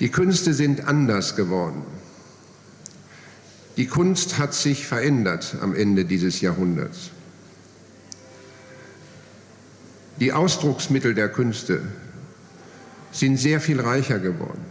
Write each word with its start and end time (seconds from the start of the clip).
Die 0.00 0.10
Künste 0.10 0.54
sind 0.54 0.86
anders 0.86 1.34
geworden. 1.34 1.82
Die 3.76 3.86
Kunst 3.86 4.38
hat 4.38 4.54
sich 4.54 4.86
verändert 4.86 5.56
am 5.60 5.74
Ende 5.74 6.04
dieses 6.04 6.40
Jahrhunderts. 6.40 7.10
Die 10.20 10.32
Ausdrucksmittel 10.32 11.14
der 11.14 11.28
Künste 11.28 11.82
sind 13.12 13.36
sehr 13.36 13.60
viel 13.60 13.80
reicher 13.80 14.18
geworden. 14.18 14.64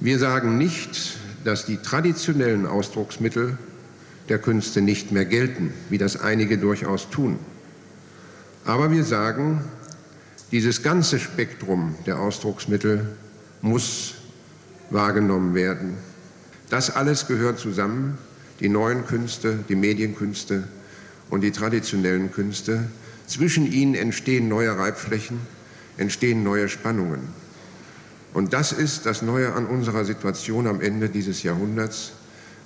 Wir 0.00 0.18
sagen 0.18 0.58
nicht, 0.58 1.18
dass 1.44 1.66
die 1.66 1.76
traditionellen 1.76 2.66
Ausdrucksmittel 2.66 3.58
der 4.28 4.38
Künste 4.38 4.80
nicht 4.80 5.12
mehr 5.12 5.26
gelten, 5.26 5.72
wie 5.90 5.98
das 5.98 6.18
einige 6.20 6.56
durchaus 6.58 7.10
tun. 7.10 7.38
Aber 8.64 8.90
wir 8.90 9.04
sagen, 9.04 9.62
dieses 10.52 10.82
ganze 10.82 11.18
Spektrum 11.18 11.94
der 12.06 12.18
Ausdrucksmittel 12.18 13.06
muss 13.64 14.16
wahrgenommen 14.90 15.54
werden. 15.54 15.96
Das 16.68 16.94
alles 16.94 17.26
gehört 17.26 17.58
zusammen, 17.58 18.18
die 18.60 18.68
neuen 18.68 19.06
Künste, 19.06 19.58
die 19.70 19.74
Medienkünste 19.74 20.64
und 21.30 21.40
die 21.40 21.50
traditionellen 21.50 22.30
Künste. 22.30 22.84
Zwischen 23.26 23.70
ihnen 23.72 23.94
entstehen 23.94 24.48
neue 24.48 24.76
Reibflächen, 24.76 25.40
entstehen 25.96 26.44
neue 26.44 26.68
Spannungen. 26.68 27.20
Und 28.34 28.52
das 28.52 28.72
ist 28.72 29.06
das 29.06 29.22
Neue 29.22 29.54
an 29.54 29.64
unserer 29.64 30.04
Situation 30.04 30.66
am 30.66 30.82
Ende 30.82 31.08
dieses 31.08 31.42
Jahrhunderts, 31.42 32.12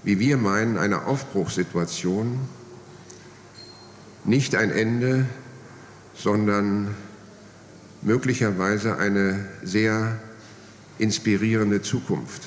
wie 0.03 0.19
wir 0.19 0.37
meinen, 0.37 0.79
eine 0.79 1.05
Aufbruchssituation, 1.05 2.41
nicht 4.25 4.57
ein 4.57 4.73
Ende, 4.73 5.27
sondern 6.15 6.95
möglicherweise 8.03 8.99
eine 8.99 9.47
sehr 9.63 10.19
inspirierende 10.99 11.83
Zukunft. 11.83 12.43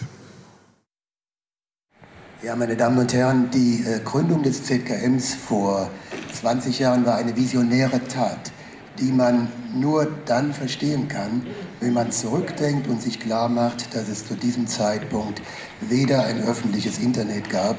Ja, 2.44 2.56
meine 2.56 2.76
Damen 2.76 2.98
und 2.98 3.14
Herren, 3.14 3.52
die 3.52 3.84
äh, 3.86 4.00
Gründung 4.04 4.42
des 4.42 4.64
ZKMs 4.64 5.36
vor 5.36 5.92
20 6.34 6.80
Jahren 6.80 7.06
war 7.06 7.18
eine 7.18 7.36
visionäre 7.36 8.04
Tat, 8.08 8.52
die 9.00 9.12
man 9.12 9.48
nur 9.76 10.08
dann 10.26 10.52
verstehen 10.52 11.08
kann, 11.08 11.46
wenn 11.82 11.94
man 11.94 12.12
zurückdenkt 12.12 12.88
und 12.88 13.00
sich 13.00 13.20
klar 13.20 13.48
macht, 13.48 13.94
dass 13.94 14.10
es 14.10 14.28
zu 14.28 14.34
diesem 14.34 14.66
Zeitpunkt 14.66 15.42
weder 15.82 16.26
ein 16.26 16.42
öffentliches 16.42 16.98
Internet 16.98 17.50
gab, 17.52 17.78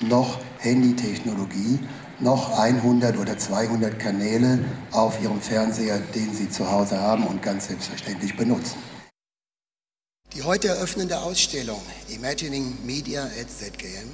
noch 0.00 0.38
Handytechnologie, 0.58 1.80
noch 2.20 2.56
100 2.56 3.18
oder 3.18 3.36
200 3.36 3.98
Kanäle 3.98 4.60
auf 4.92 5.20
ihrem 5.20 5.40
Fernseher, 5.40 5.98
den 6.14 6.32
sie 6.32 6.48
zu 6.48 6.70
Hause 6.70 7.00
haben 7.00 7.26
und 7.26 7.42
ganz 7.42 7.66
selbstverständlich 7.66 8.36
benutzen. 8.36 8.78
Die 10.44 10.48
heute 10.50 10.68
eröffnende 10.68 11.20
Ausstellung 11.20 11.80
Imagining 12.08 12.76
Media 12.84 13.24
at 13.24 13.50
ZKM, 13.50 14.10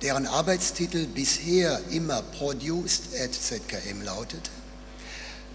deren 0.00 0.26
Arbeitstitel 0.26 1.06
bisher 1.06 1.82
immer 1.90 2.22
Produced 2.22 3.02
at 3.22 3.34
ZKM 3.34 4.00
lautete, 4.02 4.50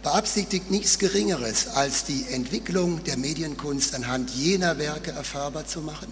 beabsichtigt 0.04 0.70
nichts 0.70 1.00
Geringeres, 1.00 1.70
als 1.70 2.04
die 2.04 2.28
Entwicklung 2.30 3.04
der 3.06 3.18
Medienkunst 3.18 3.96
anhand 3.96 4.30
jener 4.30 4.78
Werke 4.78 5.10
erfahrbar 5.10 5.66
zu 5.66 5.82
machen, 5.82 6.12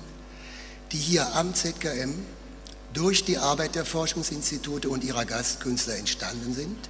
die 0.92 0.98
hier 0.98 1.36
am 1.36 1.54
ZKM 1.54 2.16
durch 2.94 3.26
die 3.26 3.38
Arbeit 3.38 3.76
der 3.76 3.86
Forschungsinstitute 3.86 4.90
und 4.90 5.04
ihrer 5.04 5.26
Gastkünstler 5.26 5.98
entstanden 5.98 6.56
sind, 6.56 6.90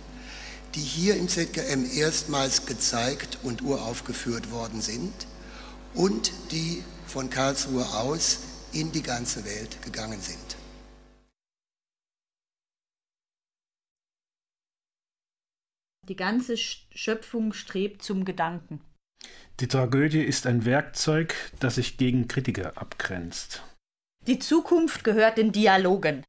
die 0.74 0.80
hier 0.80 1.18
im 1.18 1.28
ZKM 1.28 1.84
erstmals 1.98 2.66
gezeigt 2.66 3.40
und 3.44 3.62
uraufgeführt 3.62 4.52
worden 4.52 4.82
sind– 4.82 5.12
und 5.96 6.32
die 6.52 6.84
von 7.14 7.30
Karlsruhe 7.30 7.86
aus 7.94 8.40
in 8.74 8.92
die 8.92 9.04
ganze 9.04 9.46
Welt 9.46 9.80
gegangen 9.84 10.20
sind. 10.20 10.58
Die 16.10 16.16
ganze 16.16 16.58
Schöpfung 16.58 17.54
strebt 17.54 18.02
zum 18.02 18.26
Gedanken. 18.26 18.82
Die 19.60 19.68
Tragödie 19.68 20.24
ist 20.24 20.48
ein 20.48 20.66
Werkzeug, 20.66 21.36
das 21.60 21.76
sich 21.76 21.98
gegen 21.98 22.28
Kritiker 22.28 22.80
abgrenzt. 22.80 23.62
Die 24.26 24.40
Zukunft 24.40 25.04
gehört 25.04 25.38
den 25.38 25.52
Dialogen. 25.52 26.24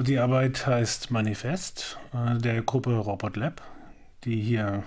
Die 0.00 0.18
Arbeit 0.18 0.66
heißt 0.66 1.12
Manifest 1.12 1.98
äh, 2.12 2.36
der 2.38 2.62
Gruppe 2.62 2.96
Robot 2.96 3.36
Lab, 3.36 3.62
die 4.24 4.40
hier 4.40 4.82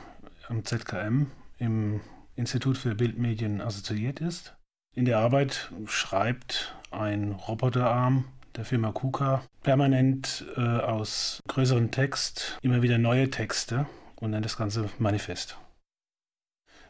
am 0.49 0.65
ZKM 0.65 1.27
im 1.59 2.01
Institut 2.35 2.77
für 2.77 2.93
Bildmedien 2.93 3.61
assoziiert 3.61 4.19
ist. 4.19 4.53
In 4.95 5.03
der 5.03 5.19
Arbeit 5.19 5.71
schreibt 5.87 6.73
ein 6.89 7.33
Roboterarm 7.33 8.23
der 8.55 8.63
Firma 8.63 8.93
KUKA 8.93 9.43
permanent 9.61 10.45
äh, 10.55 10.61
aus 10.61 11.41
größerem 11.49 11.91
Text 11.91 12.57
immer 12.61 12.81
wieder 12.81 12.97
neue 12.97 13.29
Texte 13.29 13.87
und 14.15 14.31
nennt 14.31 14.45
das 14.45 14.55
Ganze 14.55 14.89
Manifest. 14.97 15.57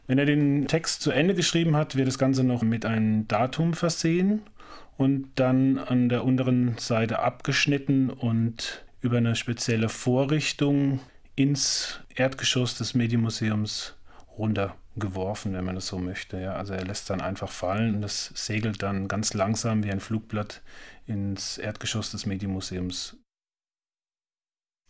Wenn 0.06 0.18
er 0.18 0.24
den 0.24 0.68
Text 0.68 1.02
zu 1.02 1.10
Ende 1.10 1.34
geschrieben 1.34 1.74
hat, 1.74 1.96
wird 1.96 2.06
das 2.06 2.16
Ganze 2.16 2.44
noch 2.44 2.62
mit 2.62 2.86
einem 2.86 3.26
Datum 3.26 3.74
versehen 3.74 4.42
und 4.96 5.30
dann 5.34 5.76
an 5.76 6.08
der 6.08 6.24
unteren 6.24 6.78
Seite 6.78 7.18
abgeschnitten 7.18 8.10
und 8.10 8.84
über 9.00 9.16
eine 9.16 9.34
spezielle 9.34 9.88
Vorrichtung 9.88 11.00
ins 11.34 12.00
Erdgeschoss 12.14 12.78
des 12.78 12.94
Medienmuseums 12.94 13.95
runtergeworfen, 14.38 15.52
wenn 15.52 15.64
man 15.64 15.74
das 15.74 15.86
so 15.86 15.98
möchte. 15.98 16.40
Ja. 16.40 16.54
Also 16.54 16.74
er 16.74 16.84
lässt 16.84 17.10
dann 17.10 17.20
einfach 17.20 17.50
fallen 17.50 17.96
und 17.96 18.02
das 18.02 18.32
segelt 18.34 18.82
dann 18.82 19.08
ganz 19.08 19.34
langsam 19.34 19.84
wie 19.84 19.90
ein 19.90 20.00
Flugblatt 20.00 20.62
ins 21.06 21.58
Erdgeschoss 21.58 22.10
des 22.10 22.26
Medienmuseums. 22.26 23.16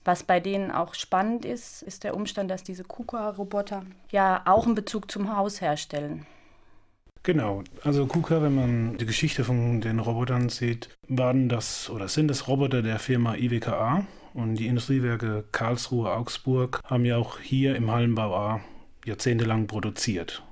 Was 0.04 0.22
bei 0.22 0.38
denen 0.38 0.70
auch 0.70 0.94
spannend 0.94 1.44
ist, 1.44 1.82
ist 1.82 2.04
der 2.04 2.14
Umstand, 2.14 2.48
dass 2.50 2.62
diese 2.62 2.84
KUKA-Roboter 2.84 3.84
ja 4.12 4.42
auch 4.44 4.64
einen 4.64 4.76
Bezug 4.76 5.10
zum 5.10 5.36
Haus 5.36 5.60
herstellen. 5.60 6.26
Genau, 7.24 7.64
also 7.82 8.06
KUKA, 8.06 8.40
wenn 8.40 8.54
man 8.54 8.98
die 8.98 9.06
Geschichte 9.06 9.42
von 9.42 9.80
den 9.80 9.98
Robotern 9.98 10.48
sieht, 10.48 10.90
waren 11.08 11.48
das 11.48 11.90
oder 11.90 12.06
sind 12.06 12.30
es 12.30 12.46
Roboter 12.46 12.82
der 12.82 13.00
Firma 13.00 13.34
IWKA 13.34 14.06
und 14.32 14.54
die 14.54 14.68
Industriewerke 14.68 15.44
Karlsruhe, 15.50 16.12
Augsburg 16.12 16.80
haben 16.84 17.04
ja 17.04 17.16
auch 17.16 17.40
hier 17.40 17.74
im 17.74 17.90
Hallenbau 17.90 18.36
A 18.36 18.60
jahrzehntelang 19.06 19.66
produziert. 19.66 20.42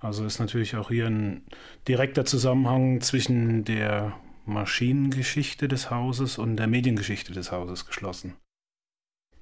Also 0.00 0.24
ist 0.24 0.40
natürlich 0.40 0.76
auch 0.76 0.88
hier 0.88 1.06
ein 1.06 1.42
direkter 1.86 2.24
Zusammenhang 2.24 3.00
zwischen 3.00 3.64
der 3.64 4.14
Maschinengeschichte 4.46 5.68
des 5.68 5.90
Hauses 5.90 6.38
und 6.38 6.56
der 6.56 6.66
Mediengeschichte 6.66 7.32
des 7.32 7.52
Hauses 7.52 7.86
geschlossen. 7.86 8.34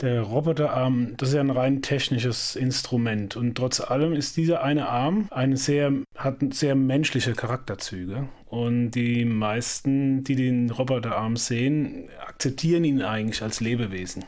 Der 0.00 0.22
Roboterarm, 0.22 1.16
das 1.16 1.30
ist 1.30 1.34
ja 1.34 1.40
ein 1.40 1.50
rein 1.50 1.82
technisches 1.82 2.54
Instrument 2.54 3.34
und 3.36 3.56
trotz 3.56 3.80
allem 3.80 4.12
ist 4.12 4.36
dieser 4.36 4.62
eine 4.62 4.88
Arm 4.88 5.26
eine 5.32 5.56
sehr, 5.56 5.92
hat 6.14 6.36
sehr 6.54 6.76
menschliche 6.76 7.32
Charakterzüge 7.32 8.28
und 8.46 8.92
die 8.92 9.24
meisten, 9.24 10.22
die 10.22 10.36
den 10.36 10.70
Roboterarm 10.70 11.36
sehen, 11.36 12.08
akzeptieren 12.24 12.84
ihn 12.84 13.02
eigentlich 13.02 13.42
als 13.42 13.58
Lebewesen. 13.58 14.24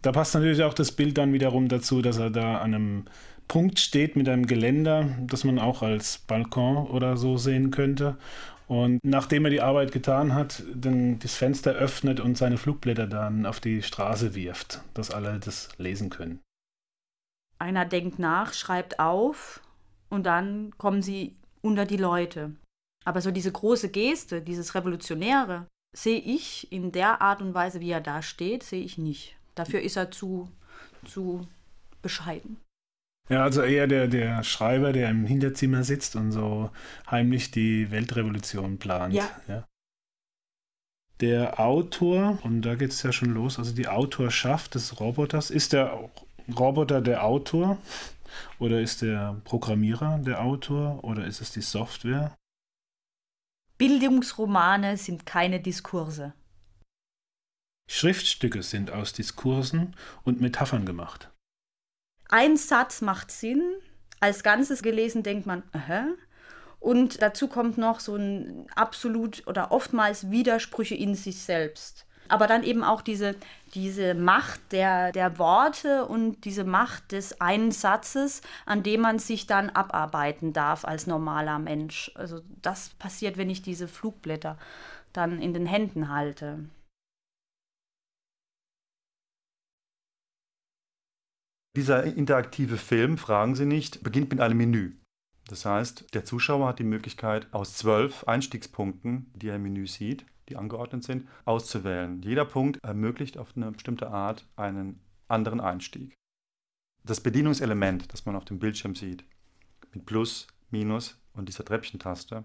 Da 0.00 0.10
passt 0.10 0.34
natürlich 0.34 0.64
auch 0.64 0.74
das 0.74 0.90
Bild 0.90 1.16
dann 1.16 1.32
wiederum 1.32 1.68
dazu, 1.68 2.02
dass 2.02 2.18
er 2.18 2.30
da 2.30 2.58
an 2.58 2.74
einem 2.74 3.04
Punkt 3.48 3.78
steht 3.78 4.16
mit 4.16 4.28
einem 4.28 4.46
Geländer, 4.46 5.08
das 5.26 5.44
man 5.44 5.58
auch 5.58 5.82
als 5.82 6.18
Balkon 6.18 6.86
oder 6.86 7.16
so 7.16 7.36
sehen 7.36 7.70
könnte. 7.70 8.16
Und 8.66 9.00
nachdem 9.04 9.44
er 9.44 9.50
die 9.50 9.60
Arbeit 9.60 9.92
getan 9.92 10.34
hat, 10.34 10.62
dann 10.74 11.18
das 11.18 11.34
Fenster 11.34 11.72
öffnet 11.72 12.20
und 12.20 12.38
seine 12.38 12.56
Flugblätter 12.56 13.06
dann 13.06 13.44
auf 13.44 13.60
die 13.60 13.82
Straße 13.82 14.34
wirft, 14.34 14.80
dass 14.94 15.10
alle 15.10 15.38
das 15.38 15.68
lesen 15.76 16.08
können. 16.08 16.40
Einer 17.58 17.84
denkt 17.84 18.18
nach, 18.18 18.54
schreibt 18.54 18.98
auf 18.98 19.60
und 20.08 20.24
dann 20.24 20.72
kommen 20.78 21.02
sie 21.02 21.36
unter 21.60 21.84
die 21.84 21.96
Leute. 21.96 22.52
Aber 23.04 23.20
so 23.20 23.30
diese 23.30 23.52
große 23.52 23.90
Geste, 23.90 24.40
dieses 24.40 24.74
Revolutionäre, 24.74 25.66
sehe 25.94 26.18
ich 26.18 26.72
in 26.72 26.92
der 26.92 27.20
Art 27.20 27.42
und 27.42 27.54
Weise, 27.54 27.80
wie 27.80 27.90
er 27.90 28.00
da 28.00 28.22
steht, 28.22 28.62
sehe 28.62 28.82
ich 28.82 28.96
nicht. 28.96 29.36
Dafür 29.54 29.80
ist 29.82 29.96
er 29.96 30.10
zu, 30.10 30.48
zu 31.04 31.46
bescheiden. 32.00 32.56
Ja, 33.28 33.44
also 33.44 33.62
eher 33.62 33.86
der, 33.86 34.08
der 34.08 34.42
Schreiber, 34.42 34.92
der 34.92 35.10
im 35.10 35.24
Hinterzimmer 35.24 35.84
sitzt 35.84 36.16
und 36.16 36.32
so 36.32 36.70
heimlich 37.10 37.50
die 37.50 37.90
Weltrevolution 37.90 38.78
plant. 38.78 39.14
Ja. 39.14 39.30
ja. 39.48 39.66
Der 41.20 41.60
Autor, 41.60 42.38
und 42.42 42.62
da 42.62 42.74
geht 42.74 42.90
es 42.90 43.02
ja 43.02 43.12
schon 43.12 43.32
los, 43.32 43.58
also 43.58 43.72
die 43.72 43.86
Autorschaft 43.86 44.74
des 44.74 44.98
Roboters, 44.98 45.50
ist 45.50 45.72
der 45.72 46.10
Roboter 46.58 47.00
der 47.00 47.24
Autor 47.24 47.78
oder 48.58 48.80
ist 48.80 49.02
der 49.02 49.40
Programmierer 49.44 50.18
der 50.18 50.42
Autor 50.42 51.04
oder 51.04 51.24
ist 51.24 51.40
es 51.40 51.52
die 51.52 51.62
Software? 51.62 52.36
Bildungsromane 53.78 54.96
sind 54.96 55.26
keine 55.26 55.60
Diskurse. 55.60 56.34
Schriftstücke 57.88 58.62
sind 58.62 58.90
aus 58.90 59.12
Diskursen 59.12 59.94
und 60.24 60.40
Metaphern 60.40 60.86
gemacht 60.86 61.31
ein 62.32 62.56
Satz 62.56 63.00
macht 63.02 63.30
Sinn, 63.30 63.62
als 64.20 64.42
Ganzes 64.42 64.82
gelesen 64.82 65.22
denkt 65.22 65.46
man, 65.46 65.62
aha. 65.72 66.06
Und 66.80 67.22
dazu 67.22 67.46
kommt 67.46 67.78
noch 67.78 68.00
so 68.00 68.16
ein 68.16 68.66
absolut 68.74 69.46
oder 69.46 69.70
oftmals 69.70 70.30
Widersprüche 70.30 70.94
in 70.94 71.14
sich 71.14 71.40
selbst. 71.42 72.06
Aber 72.28 72.46
dann 72.46 72.62
eben 72.62 72.82
auch 72.82 73.02
diese, 73.02 73.36
diese 73.74 74.14
Macht 74.14 74.60
der, 74.72 75.12
der 75.12 75.38
Worte 75.38 76.06
und 76.06 76.44
diese 76.44 76.64
Macht 76.64 77.12
des 77.12 77.40
einen 77.40 77.70
Satzes, 77.72 78.40
an 78.64 78.82
dem 78.82 79.02
man 79.02 79.18
sich 79.18 79.46
dann 79.46 79.70
abarbeiten 79.70 80.52
darf 80.52 80.84
als 80.84 81.06
normaler 81.06 81.58
Mensch. 81.58 82.10
Also 82.14 82.40
das 82.62 82.90
passiert, 82.98 83.36
wenn 83.36 83.50
ich 83.50 83.62
diese 83.62 83.86
Flugblätter 83.86 84.56
dann 85.12 85.42
in 85.42 85.52
den 85.52 85.66
Händen 85.66 86.08
halte. 86.08 86.60
Dieser 91.74 92.04
interaktive 92.04 92.76
Film, 92.76 93.16
fragen 93.16 93.54
Sie 93.54 93.64
nicht, 93.64 94.02
beginnt 94.02 94.30
mit 94.30 94.40
einem 94.40 94.58
Menü. 94.58 94.92
Das 95.48 95.64
heißt, 95.64 96.14
der 96.14 96.26
Zuschauer 96.26 96.68
hat 96.68 96.78
die 96.78 96.84
Möglichkeit, 96.84 97.52
aus 97.52 97.74
zwölf 97.74 98.24
Einstiegspunkten, 98.24 99.30
die 99.34 99.48
er 99.48 99.56
im 99.56 99.62
Menü 99.62 99.86
sieht, 99.86 100.26
die 100.50 100.56
angeordnet 100.56 101.02
sind, 101.02 101.26
auszuwählen. 101.46 102.20
Jeder 102.20 102.44
Punkt 102.44 102.78
ermöglicht 102.84 103.38
auf 103.38 103.56
eine 103.56 103.72
bestimmte 103.72 104.10
Art 104.10 104.46
einen 104.54 105.00
anderen 105.28 105.60
Einstieg. 105.60 106.14
Das 107.04 107.20
Bedienungselement, 107.20 108.12
das 108.12 108.26
man 108.26 108.36
auf 108.36 108.44
dem 108.44 108.58
Bildschirm 108.58 108.94
sieht, 108.94 109.24
mit 109.94 110.04
Plus, 110.04 110.48
Minus 110.70 111.18
und 111.32 111.48
dieser 111.48 111.64
Treppchentaste, 111.64 112.44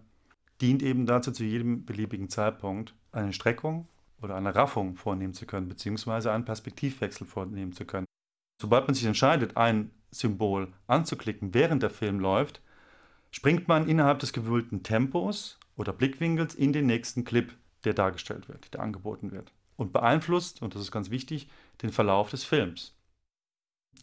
dient 0.62 0.82
eben 0.82 1.06
dazu, 1.06 1.34
zu 1.34 1.44
jedem 1.44 1.86
beliebigen 1.86 2.30
Zeitpunkt 2.30 2.96
eine 3.12 3.34
Streckung 3.34 3.90
oder 4.22 4.36
eine 4.36 4.56
Raffung 4.56 4.96
vornehmen 4.96 5.34
zu 5.34 5.46
können, 5.46 5.68
beziehungsweise 5.68 6.32
einen 6.32 6.46
Perspektivwechsel 6.46 7.28
vornehmen 7.28 7.74
zu 7.74 7.86
können. 7.86 8.07
Sobald 8.60 8.88
man 8.88 8.96
sich 8.96 9.06
entscheidet, 9.06 9.56
ein 9.56 9.92
Symbol 10.12 10.74
anzuklicken, 10.88 11.54
während 11.54 11.84
der 11.84 11.90
Film 11.90 12.20
läuft, 12.20 12.62
springt 13.32 13.68
man 13.68 13.88
innerhalb 13.88 14.20
des 14.20 14.34
gewühlten 14.34 14.84
Tempos 14.84 15.60
oder 15.76 15.94
Blickwinkels 15.94 16.56
in 16.56 16.74
den 16.74 16.86
nächsten 16.86 17.24
Clip, 17.24 17.54
der 17.84 17.94
dargestellt 17.94 18.50
wird, 18.50 18.74
der 18.74 18.82
angeboten 18.82 19.32
wird 19.32 19.52
und 19.76 19.94
beeinflusst, 19.94 20.62
und 20.62 20.76
das 20.76 20.82
ist 20.82 20.92
ganz 20.92 21.10
wichtig, 21.12 21.50
den 21.82 21.92
Verlauf 21.92 22.30
des 22.32 22.44
Films. 22.44 22.96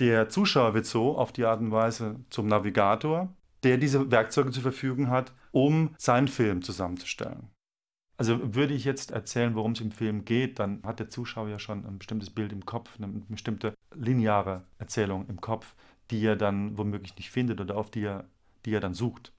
Der 0.01 0.29
Zuschauer 0.29 0.75
wird 0.75 0.87
so 0.87 1.19
auf 1.19 1.33
die 1.33 1.45
Art 1.45 1.61
und 1.61 1.71
Weise 1.71 2.21
zum 2.31 2.47
Navigator, 2.47 3.33
der 3.63 3.77
diese 3.77 4.11
Werkzeuge 4.11 4.51
zur 4.51 4.63
Verfügung 4.63 5.11
hat, 5.11 5.33
um 5.53 5.95
seinen 5.99 6.29
Film 6.29 6.63
zusammenzustellen. 6.63 7.51
Also 8.17 8.55
würde 8.55 8.75
ich 8.75 8.85
jetzt 8.85 9.11
erzählen, 9.11 9.55
worum 9.55 9.73
es 9.73 9.81
im 9.81 9.91
Film 9.91 10.25
geht, 10.25 10.61
dann 10.61 10.83
hat 10.85 11.01
der 11.01 11.11
Zuschauer 11.11 11.49
ja 11.49 11.59
schon 11.59 11.85
ein 11.85 11.99
bestimmtes 11.99 12.31
Bild 12.31 12.53
im 12.53 12.65
Kopf, 12.65 12.97
eine 12.99 13.09
bestimmte 13.29 13.75
lineare 13.93 14.65
Erzählung 14.79 15.27
im 15.29 15.41
Kopf, 15.41 15.75
die 16.11 16.25
er 16.25 16.37
dann 16.37 16.79
womöglich 16.79 17.17
nicht 17.17 17.31
findet 17.31 17.61
oder 17.61 17.77
auf 17.77 17.91
die 17.91 18.05
er 18.05 18.29
die 18.65 18.75
er 18.75 18.81
dann 18.81 18.95
sucht. 18.95 19.33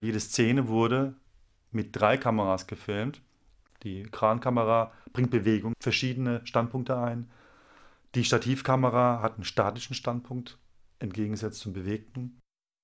Jede 0.00 0.20
Szene 0.20 0.68
wurde 0.68 1.16
mit 1.70 1.96
drei 1.96 2.16
Kameras 2.16 2.66
gefilmt. 2.66 3.20
Die 3.82 4.04
Krankamera 4.04 4.92
bringt 5.12 5.30
Bewegung, 5.30 5.74
verschiedene 5.80 6.44
Standpunkte 6.46 6.98
ein. 6.98 7.30
Die 8.14 8.24
Stativkamera 8.24 9.20
hat 9.22 9.34
einen 9.34 9.44
statischen 9.44 9.94
Standpunkt, 9.94 10.58
entgegengesetzt 10.98 11.60
zum 11.60 11.72
bewegten. 11.72 12.38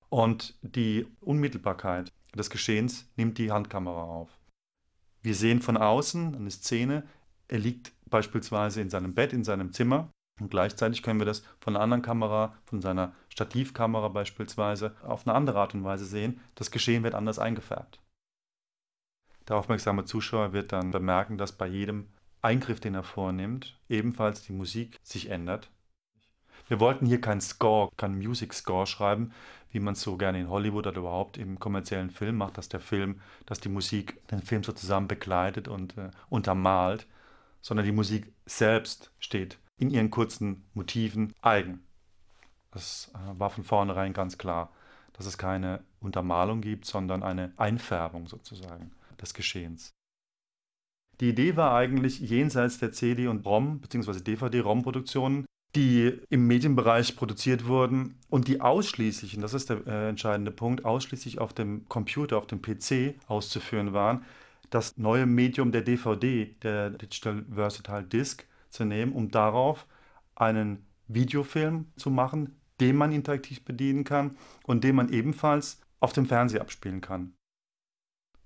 Und 0.09 0.57
die 0.61 1.07
Unmittelbarkeit 1.21 2.11
des 2.37 2.49
Geschehens 2.49 3.09
nimmt 3.15 3.37
die 3.37 3.51
Handkamera 3.51 4.03
auf. 4.03 4.29
Wir 5.21 5.35
sehen 5.35 5.61
von 5.61 5.77
außen 5.77 6.35
eine 6.35 6.51
Szene, 6.51 7.03
er 7.47 7.59
liegt 7.59 7.93
beispielsweise 8.05 8.81
in 8.81 8.89
seinem 8.89 9.13
Bett, 9.13 9.33
in 9.33 9.43
seinem 9.43 9.73
Zimmer 9.73 10.11
und 10.39 10.49
gleichzeitig 10.49 11.01
können 11.01 11.19
wir 11.19 11.25
das 11.25 11.43
von 11.59 11.75
einer 11.75 11.83
anderen 11.83 12.01
Kamera, 12.01 12.55
von 12.65 12.81
seiner 12.81 13.13
Stativkamera 13.29 14.09
beispielsweise, 14.09 14.95
auf 15.03 15.25
eine 15.25 15.35
andere 15.35 15.59
Art 15.59 15.73
und 15.73 15.83
Weise 15.83 16.05
sehen. 16.05 16.41
Das 16.55 16.71
Geschehen 16.71 17.03
wird 17.03 17.15
anders 17.15 17.39
eingefärbt. 17.39 18.01
Der 19.47 19.55
aufmerksame 19.57 20.05
Zuschauer 20.05 20.53
wird 20.53 20.71
dann 20.71 20.91
bemerken, 20.91 21.37
dass 21.37 21.51
bei 21.51 21.67
jedem 21.67 22.07
Eingriff, 22.41 22.79
den 22.79 22.95
er 22.95 23.03
vornimmt, 23.03 23.79
ebenfalls 23.89 24.43
die 24.43 24.53
Musik 24.53 24.99
sich 25.03 25.29
ändert. 25.29 25.71
Wir 26.67 26.79
wollten 26.79 27.05
hier 27.05 27.21
keinen 27.21 27.41
Score, 27.41 27.89
keinen 27.97 28.17
Music 28.17 28.53
Score 28.53 28.87
schreiben, 28.87 29.31
wie 29.69 29.79
man 29.79 29.93
es 29.93 30.01
so 30.01 30.17
gerne 30.17 30.39
in 30.39 30.49
Hollywood 30.49 30.87
oder 30.87 30.99
überhaupt 30.99 31.37
im 31.37 31.59
kommerziellen 31.59 32.09
Film 32.09 32.37
macht, 32.37 32.57
dass 32.57 32.69
der 32.69 32.79
Film, 32.79 33.21
dass 33.45 33.59
die 33.59 33.69
Musik 33.69 34.25
den 34.29 34.41
Film 34.41 34.63
sozusagen 34.63 35.07
begleitet 35.07 35.67
und 35.67 35.97
äh, 35.97 36.09
untermalt, 36.29 37.07
sondern 37.61 37.85
die 37.85 37.91
Musik 37.91 38.31
selbst 38.45 39.11
steht 39.19 39.59
in 39.77 39.89
ihren 39.89 40.09
kurzen 40.09 40.63
Motiven 40.73 41.33
eigen. 41.41 41.85
Das 42.71 43.11
äh, 43.13 43.39
war 43.39 43.49
von 43.49 43.63
vornherein 43.63 44.13
ganz 44.13 44.37
klar, 44.37 44.71
dass 45.13 45.25
es 45.25 45.37
keine 45.37 45.83
Untermalung 45.99 46.61
gibt, 46.61 46.85
sondern 46.85 47.23
eine 47.23 47.53
Einfärbung 47.57 48.27
sozusagen 48.27 48.91
des 49.21 49.33
Geschehens. 49.33 49.91
Die 51.21 51.29
Idee 51.29 51.55
war 51.55 51.75
eigentlich 51.75 52.19
jenseits 52.19 52.79
der 52.79 52.91
CD- 52.91 53.27
und 53.27 53.45
ROM 53.45 53.79
bzw. 53.79 54.19
DVD-ROM-Produktionen, 54.19 55.45
die 55.75 56.19
im 56.29 56.47
Medienbereich 56.47 57.15
produziert 57.15 57.67
wurden 57.67 58.17
und 58.29 58.47
die 58.47 58.61
ausschließlich, 58.61 59.35
und 59.35 59.41
das 59.41 59.53
ist 59.53 59.69
der 59.69 59.85
äh, 59.85 60.09
entscheidende 60.09 60.51
Punkt, 60.51 60.85
ausschließlich 60.85 61.39
auf 61.39 61.53
dem 61.53 61.87
Computer, 61.89 62.37
auf 62.37 62.47
dem 62.47 62.61
PC 62.61 63.15
auszuführen 63.27 63.93
waren, 63.93 64.23
das 64.69 64.97
neue 64.97 65.25
Medium 65.25 65.71
der 65.71 65.81
DVD, 65.81 66.45
der 66.63 66.91
Digital 66.91 67.45
Versatile 67.53 68.03
Disc, 68.03 68.45
zu 68.69 68.85
nehmen, 68.85 69.13
um 69.13 69.29
darauf 69.29 69.85
einen 70.35 70.85
Videofilm 71.07 71.85
zu 71.95 72.09
machen, 72.09 72.59
den 72.79 72.95
man 72.95 73.11
interaktiv 73.11 73.63
bedienen 73.63 74.03
kann 74.03 74.35
und 74.63 74.83
den 74.83 74.95
man 74.95 75.09
ebenfalls 75.09 75.79
auf 75.99 76.13
dem 76.13 76.25
Fernseher 76.25 76.61
abspielen 76.61 77.01
kann. 77.01 77.33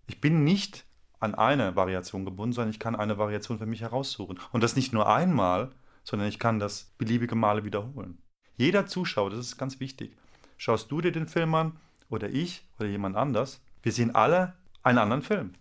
Ich 0.07 0.21
bin 0.21 0.43
nicht 0.43 0.85
an 1.19 1.35
eine 1.35 1.75
Variation 1.75 2.25
gebunden, 2.25 2.53
sondern 2.53 2.71
ich 2.71 2.79
kann 2.79 2.95
eine 2.95 3.17
Variation 3.17 3.57
für 3.57 3.65
mich 3.65 3.81
heraussuchen. 3.81 4.39
Und 4.51 4.63
das 4.63 4.75
nicht 4.75 4.93
nur 4.93 5.09
einmal, 5.09 5.71
sondern 6.09 6.27
ich 6.27 6.39
kann 6.39 6.59
das 6.59 6.91
beliebige 6.97 7.35
Male 7.35 7.63
wiederholen. 7.63 8.17
Jeder 8.57 8.87
Zuschauer, 8.87 9.29
das 9.29 9.39
ist 9.39 9.57
ganz 9.57 9.79
wichtig. 9.79 10.17
Schaust 10.57 10.91
du 10.91 11.01
dir 11.01 11.11
den 11.11 11.27
Film 11.27 11.53
an 11.53 11.79
oder 12.09 12.29
ich 12.29 12.67
oder 12.79 12.89
jemand 12.89 13.15
anders, 13.15 13.61
wir 13.83 13.91
sehen 13.91 14.15
alle 14.15 14.57
einen 14.81 14.97
anderen 14.97 15.21
Film. 15.21 15.53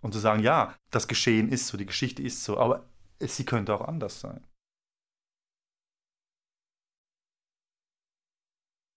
Und 0.00 0.12
zu 0.12 0.20
sagen, 0.20 0.42
ja, 0.42 0.76
das 0.92 1.08
Geschehen 1.08 1.48
ist 1.48 1.66
so, 1.66 1.76
die 1.76 1.86
Geschichte 1.86 2.22
ist 2.22 2.44
so, 2.44 2.56
aber 2.58 2.88
sie 3.18 3.44
könnte 3.44 3.74
auch 3.74 3.80
anders 3.80 4.20
sein. 4.20 4.44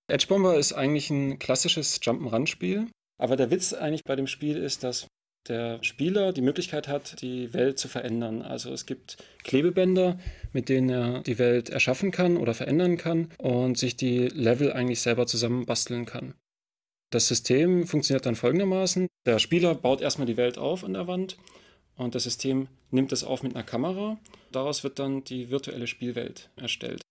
Edge 0.07 0.27
Bomber 0.27 0.57
ist 0.57 0.73
eigentlich 0.73 1.09
ein 1.09 1.39
klassisches 1.39 2.01
Jump'n'Run-Spiel, 2.01 2.92
aber 3.19 3.35
der 3.35 3.49
Witz 3.49 3.73
eigentlich 3.73 4.04
bei 4.04 4.16
dem 4.16 4.28
Spiel 4.28 4.57
ist, 4.57 4.83
dass 4.83 5.07
der 5.49 5.83
Spieler 5.83 6.31
die 6.31 6.41
Möglichkeit 6.41 6.87
hat, 6.87 7.21
die 7.21 7.53
Welt 7.53 7.79
zu 7.79 7.87
verändern. 7.87 8.41
Also 8.41 8.71
es 8.71 8.85
gibt 8.85 9.18
Klebebänder, 9.44 10.19
mit 10.53 10.69
denen 10.69 10.89
er 10.89 11.21
die 11.21 11.39
Welt 11.39 11.69
erschaffen 11.69 12.11
kann 12.11 12.37
oder 12.37 12.53
verändern 12.53 12.97
kann 12.97 13.29
und 13.37 13.77
sich 13.77 13.95
die 13.95 14.27
Level 14.27 14.71
eigentlich 14.71 15.01
selber 15.01 15.25
zusammenbasteln 15.25 16.06
kann. 16.06 16.35
Das 17.11 17.27
System 17.27 17.87
funktioniert 17.87 18.25
dann 18.25 18.35
folgendermaßen. 18.35 19.07
Der 19.25 19.39
Spieler 19.39 19.73
baut 19.73 20.01
erstmal 20.01 20.27
die 20.27 20.37
Welt 20.37 20.57
auf 20.59 20.83
an 20.83 20.94
der 20.94 21.07
Wand 21.07 21.37
und 21.95 22.13
das 22.13 22.23
System 22.23 22.68
nimmt 22.91 23.11
es 23.11 23.23
auf 23.23 23.41
mit 23.41 23.56
einer 23.56 23.65
Kamera. 23.65 24.18
Daraus 24.51 24.83
wird 24.83 24.99
dann 24.99 25.23
die 25.23 25.49
virtuelle 25.49 25.87
Spielwelt 25.87 26.49
erstellt. 26.56 27.01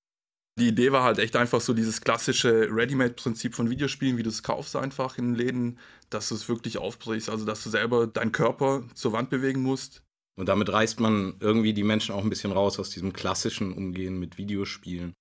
Die 0.58 0.68
Idee 0.68 0.90
war 0.90 1.04
halt 1.04 1.20
echt 1.20 1.36
einfach 1.36 1.60
so 1.60 1.72
dieses 1.72 2.00
klassische 2.00 2.68
Ready-Made-Prinzip 2.68 3.54
von 3.54 3.70
Videospielen, 3.70 4.16
wie 4.16 4.24
du 4.24 4.28
es 4.28 4.42
kaufst 4.42 4.74
einfach 4.74 5.16
in 5.16 5.26
den 5.26 5.34
Läden, 5.36 5.78
dass 6.10 6.30
du 6.30 6.34
es 6.34 6.48
wirklich 6.48 6.78
aufbrichst, 6.78 7.30
also 7.30 7.44
dass 7.44 7.62
du 7.62 7.70
selber 7.70 8.08
deinen 8.08 8.32
Körper 8.32 8.82
zur 8.94 9.12
Wand 9.12 9.30
bewegen 9.30 9.62
musst. 9.62 10.02
Und 10.36 10.48
damit 10.48 10.72
reißt 10.72 10.98
man 10.98 11.34
irgendwie 11.38 11.74
die 11.74 11.84
Menschen 11.84 12.12
auch 12.12 12.24
ein 12.24 12.30
bisschen 12.30 12.50
raus 12.50 12.80
aus 12.80 12.90
diesem 12.90 13.12
klassischen 13.12 13.72
Umgehen 13.72 14.18
mit 14.18 14.36
Videospielen. 14.36 15.12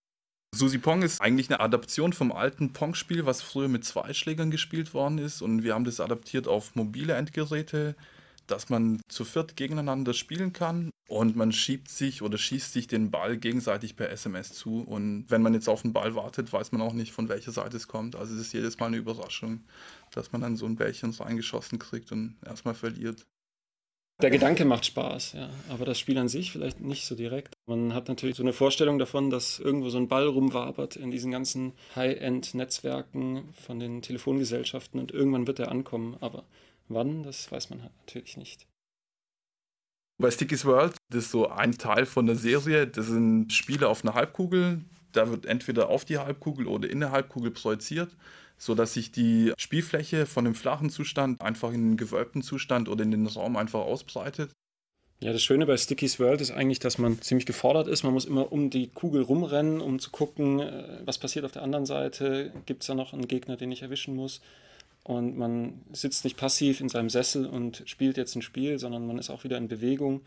Susi 0.55 0.79
Pong 0.79 1.03
ist 1.03 1.21
eigentlich 1.21 1.49
eine 1.49 1.59
Adaption 1.59 2.13
vom 2.13 2.31
alten 2.31 2.73
Pong-Spiel, 2.73 3.27
was 3.27 3.43
früher 3.43 3.67
mit 3.67 3.85
zwei 3.85 4.13
Schlägern 4.13 4.49
gespielt 4.49 4.95
worden 4.95 5.19
ist. 5.19 5.43
Und 5.43 5.61
wir 5.63 5.75
haben 5.75 5.85
das 5.85 5.99
adaptiert 5.99 6.47
auf 6.47 6.75
mobile 6.75 7.13
Endgeräte 7.13 7.95
dass 8.47 8.69
man 8.69 9.01
zu 9.07 9.25
viert 9.25 9.55
gegeneinander 9.55 10.13
spielen 10.13 10.53
kann 10.53 10.91
und 11.07 11.35
man 11.35 11.51
schiebt 11.51 11.89
sich 11.89 12.21
oder 12.21 12.37
schießt 12.37 12.73
sich 12.73 12.87
den 12.87 13.11
Ball 13.11 13.37
gegenseitig 13.37 13.95
per 13.95 14.09
SMS 14.09 14.53
zu. 14.53 14.81
Und 14.81 15.25
wenn 15.29 15.41
man 15.41 15.53
jetzt 15.53 15.69
auf 15.69 15.81
den 15.81 15.93
Ball 15.93 16.15
wartet, 16.15 16.51
weiß 16.51 16.71
man 16.71 16.81
auch 16.81 16.93
nicht, 16.93 17.11
von 17.11 17.29
welcher 17.29 17.51
Seite 17.51 17.77
es 17.77 17.87
kommt. 17.87 18.15
Also 18.15 18.33
es 18.33 18.41
ist 18.41 18.53
jedes 18.53 18.79
Mal 18.79 18.87
eine 18.87 18.97
Überraschung, 18.97 19.63
dass 20.11 20.31
man 20.31 20.41
dann 20.41 20.57
so 20.57 20.65
ein 20.65 20.75
Bällchen 20.75 21.11
reingeschossen 21.11 21.79
kriegt 21.79 22.11
und 22.11 22.37
erstmal 22.45 22.75
verliert. 22.75 23.25
Der 24.19 24.31
Gedanke 24.31 24.65
macht 24.65 24.83
Spaß, 24.83 25.33
ja. 25.33 25.49
Aber 25.69 25.85
das 25.85 25.99
Spiel 25.99 26.17
an 26.17 26.27
sich 26.27 26.51
vielleicht 26.51 26.81
nicht 26.81 27.05
so 27.05 27.13
direkt. 27.13 27.53
Man 27.67 27.93
hat 27.93 28.07
natürlich 28.07 28.35
so 28.35 28.41
eine 28.41 28.53
Vorstellung 28.53 28.97
davon, 28.97 29.29
dass 29.29 29.59
irgendwo 29.59 29.89
so 29.89 29.99
ein 29.99 30.07
Ball 30.07 30.25
rumwabert 30.25 30.95
in 30.95 31.11
diesen 31.11 31.31
ganzen 31.31 31.73
High-End-Netzwerken 31.95 33.49
von 33.53 33.79
den 33.79 34.01
Telefongesellschaften 34.01 34.99
und 34.99 35.11
irgendwann 35.11 35.45
wird 35.45 35.59
er 35.59 35.69
ankommen. 35.69 36.17
Aber 36.19 36.45
Wann, 36.89 37.23
das 37.23 37.51
weiß 37.51 37.69
man 37.69 37.83
halt 37.83 37.93
natürlich 37.99 38.37
nicht. 38.37 38.67
Bei 40.19 40.31
Sticky's 40.31 40.65
World, 40.65 40.95
das 41.11 41.25
ist 41.25 41.31
so 41.31 41.47
ein 41.47 41.77
Teil 41.77 42.05
von 42.05 42.25
der 42.25 42.35
Serie, 42.35 42.87
das 42.87 43.07
sind 43.07 43.53
Spiele 43.53 43.87
auf 43.87 44.03
einer 44.03 44.15
Halbkugel. 44.15 44.81
Da 45.11 45.29
wird 45.29 45.45
entweder 45.45 45.89
auf 45.89 46.05
die 46.05 46.17
Halbkugel 46.17 46.67
oder 46.67 46.89
in 46.89 46.99
der 46.99 47.11
Halbkugel 47.11 47.51
projiziert, 47.51 48.15
sodass 48.57 48.93
sich 48.93 49.11
die 49.11 49.53
Spielfläche 49.57 50.25
von 50.25 50.45
dem 50.45 50.55
flachen 50.55 50.89
Zustand 50.89 51.41
einfach 51.41 51.71
in 51.71 51.91
den 51.91 51.97
gewölbten 51.97 52.41
Zustand 52.41 52.89
oder 52.89 53.03
in 53.03 53.11
den 53.11 53.27
Raum 53.27 53.57
einfach 53.57 53.79
ausbreitet. 53.79 54.51
Ja, 55.19 55.33
das 55.33 55.41
Schöne 55.41 55.65
bei 55.65 55.77
Sticky's 55.77 56.19
World 56.19 56.41
ist 56.41 56.51
eigentlich, 56.51 56.77
dass 56.77 56.99
man 56.99 57.19
ziemlich 57.21 57.47
gefordert 57.47 57.87
ist. 57.87 58.03
Man 58.03 58.13
muss 58.13 58.25
immer 58.25 58.51
um 58.51 58.69
die 58.69 58.89
Kugel 58.89 59.23
rumrennen, 59.23 59.81
um 59.81 59.97
zu 59.97 60.11
gucken, 60.11 60.59
äh, 60.59 61.01
was 61.05 61.17
passiert 61.17 61.45
auf 61.45 61.51
der 61.51 61.63
anderen 61.63 61.87
Seite. 61.87 62.51
Gibt 62.67 62.83
es 62.83 62.87
da 62.87 62.93
noch 62.93 63.13
einen 63.13 63.27
Gegner, 63.27 63.57
den 63.57 63.71
ich 63.71 63.81
erwischen 63.81 64.15
muss? 64.15 64.41
Und 65.07 65.37
man 65.37 65.85
sitzt 65.93 66.25
nicht 66.25 66.35
passiv 66.35 66.81
in 66.81 66.89
seinem 66.89 67.09
Sessel 67.09 67.45
und 67.45 67.81
spielt 67.85 68.17
jetzt 68.17 68.35
ein 68.35 68.41
Spiel, 68.41 68.77
sondern 68.77 69.07
man 69.07 69.17
ist 69.17 69.29
auch 69.29 69.45
wieder 69.45 69.57
in 69.57 69.69
Bewegung 69.69 70.19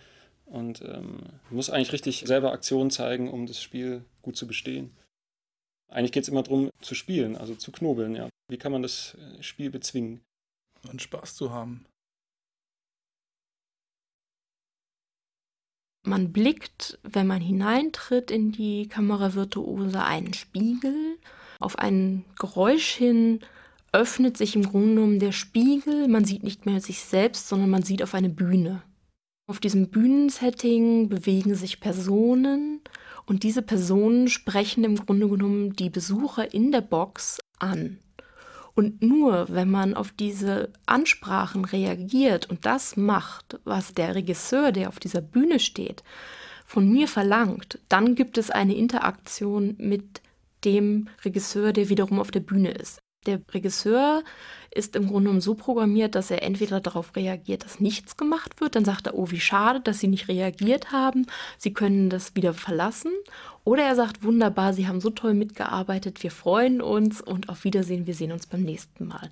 und 0.46 0.80
ähm, 0.80 1.18
muss 1.50 1.68
eigentlich 1.68 1.92
richtig 1.92 2.24
selber 2.26 2.52
Aktion 2.52 2.90
zeigen, 2.90 3.28
um 3.28 3.44
das 3.44 3.60
Spiel 3.60 4.06
gut 4.22 4.38
zu 4.38 4.46
bestehen. 4.46 4.96
Eigentlich 5.90 6.12
geht 6.12 6.22
es 6.22 6.30
immer 6.30 6.42
darum, 6.42 6.70
zu 6.80 6.94
spielen, 6.94 7.36
also 7.36 7.54
zu 7.54 7.72
knobeln. 7.72 8.16
Ja. 8.16 8.30
Wie 8.48 8.56
kann 8.56 8.72
man 8.72 8.80
das 8.80 9.18
äh, 9.18 9.42
Spiel 9.42 9.68
bezwingen? 9.68 10.22
Und 10.90 11.02
Spaß 11.02 11.34
zu 11.34 11.52
haben. 11.52 11.84
Man 16.06 16.32
blickt, 16.32 16.98
wenn 17.02 17.26
man 17.26 17.42
hineintritt 17.42 18.30
in 18.30 18.50
die 18.50 18.88
Kamera 18.88 19.34
Virtuose, 19.34 20.02
einen 20.02 20.32
Spiegel. 20.32 21.18
Auf 21.58 21.78
ein 21.78 22.24
Geräusch 22.38 22.94
hin 22.94 23.40
öffnet 23.92 24.36
sich 24.36 24.56
im 24.56 24.62
Grunde 24.62 24.94
genommen 24.94 25.18
der 25.18 25.32
Spiegel. 25.32 26.08
Man 26.08 26.24
sieht 26.24 26.42
nicht 26.42 26.66
mehr 26.66 26.80
sich 26.80 27.00
selbst, 27.00 27.48
sondern 27.48 27.70
man 27.70 27.82
sieht 27.82 28.02
auf 28.02 28.14
eine 28.14 28.28
Bühne. 28.28 28.82
Auf 29.46 29.58
diesem 29.58 29.88
Bühnensetting 29.88 31.08
bewegen 31.08 31.54
sich 31.54 31.80
Personen 31.80 32.80
und 33.26 33.42
diese 33.42 33.62
Personen 33.62 34.28
sprechen 34.28 34.84
im 34.84 34.96
Grunde 34.96 35.28
genommen 35.28 35.74
die 35.74 35.90
Besucher 35.90 36.54
in 36.54 36.70
der 36.70 36.82
Box 36.82 37.38
an. 37.58 37.98
Und 38.74 39.02
nur 39.02 39.46
wenn 39.48 39.70
man 39.70 39.94
auf 39.94 40.12
diese 40.12 40.72
Ansprachen 40.86 41.64
reagiert 41.64 42.48
und 42.48 42.64
das 42.64 42.96
macht, 42.96 43.58
was 43.64 43.92
der 43.92 44.14
Regisseur, 44.14 44.72
der 44.72 44.88
auf 44.88 45.00
dieser 45.00 45.20
Bühne 45.20 45.58
steht, 45.58 46.04
von 46.64 46.88
mir 46.88 47.08
verlangt, 47.08 47.80
dann 47.88 48.14
gibt 48.14 48.38
es 48.38 48.50
eine 48.50 48.76
Interaktion 48.76 49.74
mit 49.78 50.22
dem 50.64 51.08
Regisseur, 51.24 51.72
der 51.72 51.88
wiederum 51.88 52.20
auf 52.20 52.30
der 52.30 52.40
Bühne 52.40 52.70
ist. 52.70 53.00
Der 53.26 53.40
Regisseur 53.52 54.24
ist 54.70 54.96
im 54.96 55.06
Grunde 55.08 55.24
genommen 55.24 55.40
so 55.42 55.54
programmiert, 55.54 56.14
dass 56.14 56.30
er 56.30 56.42
entweder 56.42 56.80
darauf 56.80 57.14
reagiert, 57.16 57.64
dass 57.64 57.78
nichts 57.78 58.16
gemacht 58.16 58.62
wird, 58.62 58.76
dann 58.76 58.86
sagt 58.86 59.08
er, 59.08 59.14
oh, 59.14 59.30
wie 59.30 59.40
schade, 59.40 59.80
dass 59.80 60.00
Sie 60.00 60.08
nicht 60.08 60.28
reagiert 60.28 60.90
haben, 60.90 61.26
Sie 61.58 61.74
können 61.74 62.08
das 62.08 62.34
wieder 62.34 62.54
verlassen. 62.54 63.12
Oder 63.62 63.84
er 63.84 63.94
sagt, 63.94 64.22
wunderbar, 64.22 64.72
Sie 64.72 64.88
haben 64.88 65.02
so 65.02 65.10
toll 65.10 65.34
mitgearbeitet, 65.34 66.22
wir 66.22 66.30
freuen 66.30 66.80
uns 66.80 67.20
und 67.20 67.50
auf 67.50 67.64
Wiedersehen, 67.64 68.06
wir 68.06 68.14
sehen 68.14 68.32
uns 68.32 68.46
beim 68.46 68.62
nächsten 68.62 69.06
Mal. 69.06 69.28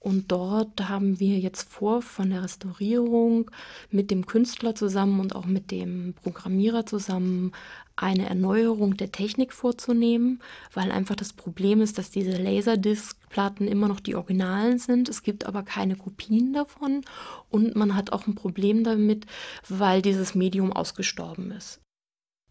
Und 0.00 0.30
dort 0.30 0.88
haben 0.88 1.18
wir 1.18 1.38
jetzt 1.38 1.68
vor, 1.68 2.02
von 2.02 2.30
der 2.30 2.44
Restaurierung 2.44 3.50
mit 3.90 4.10
dem 4.10 4.26
Künstler 4.26 4.74
zusammen 4.74 5.20
und 5.20 5.34
auch 5.34 5.44
mit 5.44 5.72
dem 5.72 6.14
Programmierer 6.14 6.86
zusammen 6.86 7.52
eine 8.00 8.28
Erneuerung 8.28 8.96
der 8.96 9.10
Technik 9.10 9.52
vorzunehmen, 9.52 10.40
weil 10.72 10.92
einfach 10.92 11.16
das 11.16 11.32
Problem 11.32 11.80
ist, 11.80 11.98
dass 11.98 12.10
diese 12.10 12.36
Laserdisc-Platten 12.40 13.66
immer 13.66 13.88
noch 13.88 14.00
die 14.00 14.14
Originalen 14.14 14.78
sind. 14.78 15.08
Es 15.08 15.22
gibt 15.22 15.46
aber 15.46 15.64
keine 15.64 15.96
Kopien 15.96 16.52
davon 16.52 17.02
und 17.50 17.74
man 17.74 17.94
hat 17.96 18.12
auch 18.12 18.26
ein 18.26 18.36
Problem 18.36 18.84
damit, 18.84 19.26
weil 19.68 20.00
dieses 20.00 20.34
Medium 20.34 20.72
ausgestorben 20.72 21.50
ist. 21.50 21.80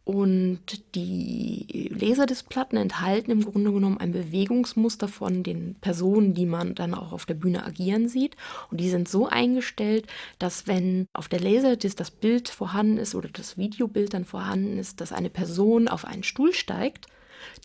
Und 0.07 0.61
die 0.95 1.91
Laserdisplatten 1.99 2.77
enthalten 2.77 3.29
im 3.29 3.43
Grunde 3.43 3.73
genommen 3.73 3.97
ein 3.97 4.13
Bewegungsmuster 4.13 5.09
von 5.09 5.43
den 5.43 5.75
Personen, 5.81 6.33
die 6.33 6.45
man 6.45 6.75
dann 6.75 6.93
auch 6.93 7.11
auf 7.11 7.25
der 7.25 7.33
Bühne 7.33 7.65
agieren 7.65 8.07
sieht. 8.07 8.37
Und 8.71 8.79
die 8.79 8.89
sind 8.89 9.09
so 9.09 9.27
eingestellt, 9.27 10.07
dass 10.39 10.65
wenn 10.65 11.07
auf 11.11 11.27
der 11.27 11.41
Laserdisc 11.41 11.97
das 11.97 12.09
Bild 12.09 12.47
vorhanden 12.47 12.99
ist 12.99 13.15
oder 13.15 13.27
das 13.27 13.57
Videobild 13.57 14.13
dann 14.13 14.23
vorhanden 14.23 14.79
ist, 14.79 15.01
dass 15.01 15.11
eine 15.11 15.29
Person 15.29 15.89
auf 15.89 16.05
einen 16.05 16.23
Stuhl 16.23 16.53
steigt, 16.53 17.07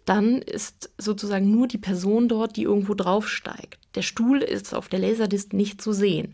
dann 0.05 0.43
ist 0.43 0.91
sozusagen 0.99 1.49
nur 1.49 1.69
die 1.69 1.79
Person 1.79 2.27
dort, 2.27 2.57
die 2.57 2.65
irgendwo 2.65 2.95
draufsteigt. 2.95 3.79
Der 3.95 4.03
Stuhl 4.03 4.43
ist 4.43 4.75
auf 4.75 4.89
der 4.89 4.99
Laserdisc 4.99 5.53
nicht 5.53 5.81
zu 5.81 5.93
sehen. 5.93 6.33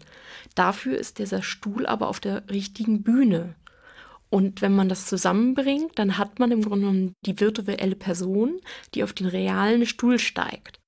Dafür 0.54 0.96
ist 0.96 1.18
dieser 1.18 1.42
Stuhl 1.42 1.84
aber 1.84 2.08
auf 2.08 2.18
der 2.18 2.48
richtigen 2.48 3.02
Bühne. 3.02 3.56
Und 4.30 4.60
wenn 4.60 4.74
man 4.74 4.88
das 4.88 5.06
zusammenbringt, 5.06 5.98
dann 5.98 6.18
hat 6.18 6.38
man 6.38 6.50
im 6.50 6.62
Grunde 6.62 6.86
genommen 6.86 7.14
die 7.24 7.40
virtuelle 7.40 7.96
Person, 7.96 8.60
die 8.94 9.02
auf 9.02 9.12
den 9.12 9.26
realen 9.26 9.86
Stuhl 9.86 10.18
steigt. 10.18 10.80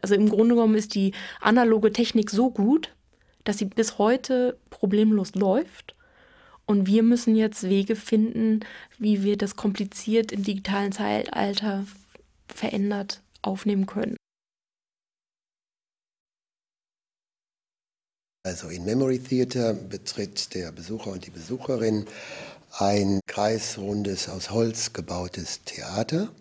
Also 0.00 0.14
im 0.14 0.28
Grunde 0.28 0.54
genommen 0.54 0.76
ist 0.76 0.94
die 0.94 1.12
analoge 1.40 1.92
Technik 1.92 2.30
so 2.30 2.50
gut, 2.50 2.94
dass 3.42 3.58
sie 3.58 3.64
bis 3.64 3.98
heute 3.98 4.58
problemlos 4.70 5.34
läuft. 5.34 5.94
Und 6.66 6.86
wir 6.86 7.02
müssen 7.02 7.36
jetzt 7.36 7.64
Wege 7.68 7.96
finden, 7.96 8.60
wie 8.98 9.22
wir 9.22 9.36
das 9.36 9.56
kompliziert 9.56 10.32
im 10.32 10.42
digitalen 10.42 10.92
Zeitalter 10.92 11.86
verändert 12.48 13.22
aufnehmen 13.42 13.86
können. 13.86 14.16
Also 18.46 18.68
in 18.68 18.84
Memory 18.84 19.20
Theater 19.20 19.72
betritt 19.72 20.54
der 20.54 20.70
Besucher 20.70 21.12
und 21.12 21.24
die 21.26 21.30
Besucherin 21.30 22.06
ein 22.76 23.20
kreisrundes, 23.26 24.28
aus 24.28 24.50
Holz 24.50 24.92
gebautes 24.92 25.62
Theater. 25.64 26.32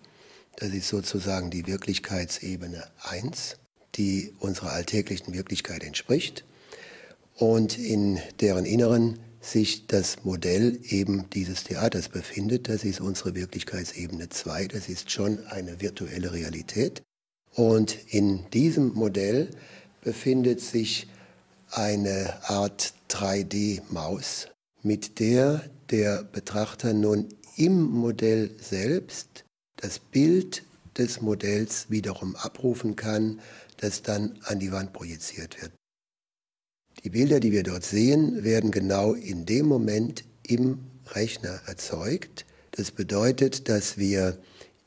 Das 0.55 0.69
ist 0.69 0.87
sozusagen 0.87 1.51
die 1.51 1.67
Wirklichkeitsebene 1.67 2.83
1, 3.03 3.57
die 3.95 4.33
unserer 4.39 4.71
alltäglichen 4.71 5.33
Wirklichkeit 5.33 5.83
entspricht 5.83 6.43
und 7.35 7.77
in 7.77 8.19
deren 8.39 8.65
Inneren 8.65 9.19
sich 9.41 9.87
das 9.87 10.23
Modell 10.23 10.79
eben 10.83 11.29
dieses 11.31 11.65
Theaters 11.65 12.09
befindet. 12.09 12.69
Das 12.69 12.83
ist 12.83 13.01
unsere 13.01 13.35
Wirklichkeitsebene 13.35 14.29
2, 14.29 14.67
das 14.67 14.89
ist 14.89 15.11
schon 15.11 15.45
eine 15.47 15.81
virtuelle 15.81 16.31
Realität. 16.31 17.03
Und 17.53 17.97
in 18.07 18.49
diesem 18.51 18.93
Modell 18.93 19.49
befindet 20.01 20.61
sich 20.61 21.07
eine 21.69 22.33
Art 22.49 22.93
3D-Maus, 23.09 24.47
mit 24.83 25.19
der 25.19 25.63
der 25.89 26.23
Betrachter 26.23 26.93
nun 26.93 27.29
im 27.55 27.81
Modell 27.81 28.51
selbst 28.59 29.45
das 29.77 29.99
Bild 29.99 30.63
des 30.97 31.21
Modells 31.21 31.89
wiederum 31.89 32.35
abrufen 32.35 32.95
kann, 32.95 33.39
das 33.77 34.01
dann 34.01 34.39
an 34.43 34.59
die 34.59 34.71
Wand 34.71 34.93
projiziert 34.93 35.61
wird. 35.61 35.71
Die 37.03 37.09
Bilder, 37.09 37.39
die 37.39 37.51
wir 37.51 37.63
dort 37.63 37.83
sehen, 37.83 38.43
werden 38.43 38.71
genau 38.71 39.13
in 39.13 39.45
dem 39.45 39.65
Moment 39.65 40.23
im 40.43 40.79
Rechner 41.07 41.61
erzeugt. 41.65 42.45
Das 42.71 42.91
bedeutet, 42.91 43.67
dass 43.67 43.97
wir 43.97 44.37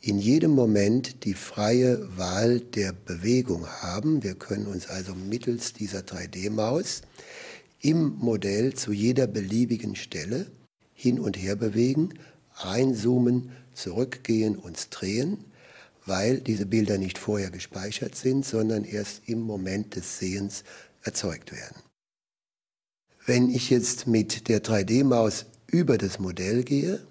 in 0.00 0.18
jedem 0.18 0.52
Moment 0.52 1.24
die 1.24 1.34
freie 1.34 2.16
Wahl 2.16 2.60
der 2.60 2.92
Bewegung 2.92 3.66
haben. 3.66 4.22
Wir 4.22 4.34
können 4.34 4.66
uns 4.66 4.86
also 4.88 5.14
mittels 5.14 5.72
dieser 5.72 6.00
3D-Maus 6.00 7.02
im 7.80 8.16
Modell 8.18 8.74
zu 8.74 8.92
jeder 8.92 9.26
beliebigen 9.26 9.96
Stelle 9.96 10.46
hin 10.94 11.20
und 11.20 11.36
her 11.36 11.56
bewegen, 11.56 12.14
reinzoomen, 12.54 13.50
zurückgehen, 13.74 14.56
uns 14.56 14.88
drehen, 14.88 15.44
weil 16.06 16.40
diese 16.40 16.66
Bilder 16.66 16.98
nicht 16.98 17.18
vorher 17.18 17.50
gespeichert 17.50 18.14
sind, 18.14 18.44
sondern 18.46 18.84
erst 18.84 19.22
im 19.26 19.40
Moment 19.40 19.96
des 19.96 20.18
Sehens 20.18 20.64
erzeugt 21.02 21.52
werden. 21.52 21.82
Wenn 23.26 23.50
ich 23.50 23.70
jetzt 23.70 24.06
mit 24.06 24.48
der 24.48 24.62
3D-Maus 24.62 25.46
über 25.66 25.98
das 25.98 26.18
Modell 26.18 26.62
gehe, 26.62 27.04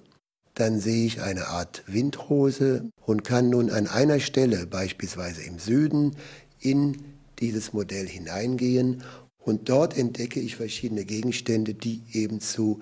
dann 0.53 0.79
sehe 0.79 1.05
ich 1.05 1.21
eine 1.21 1.47
Art 1.47 1.83
Windrose 1.87 2.89
und 3.05 3.25
kann 3.25 3.49
nun 3.49 3.69
an 3.69 3.87
einer 3.87 4.21
Stelle, 4.21 4.65
beispielsweise 4.65 5.43
im 5.43 5.59
Süden, 5.59 6.15
in 6.61 6.97
dieses 7.39 7.73
Modell 7.73 8.07
hineingehen 8.07 9.03
und 9.45 9.69
dort 9.69 9.95
entdecke 9.95 10.39
ich 10.39 10.55
verschiedene 10.55 11.05
Gegenstände, 11.05 11.75
die 11.75 12.01
eben 12.11 12.41
zu 12.41 12.81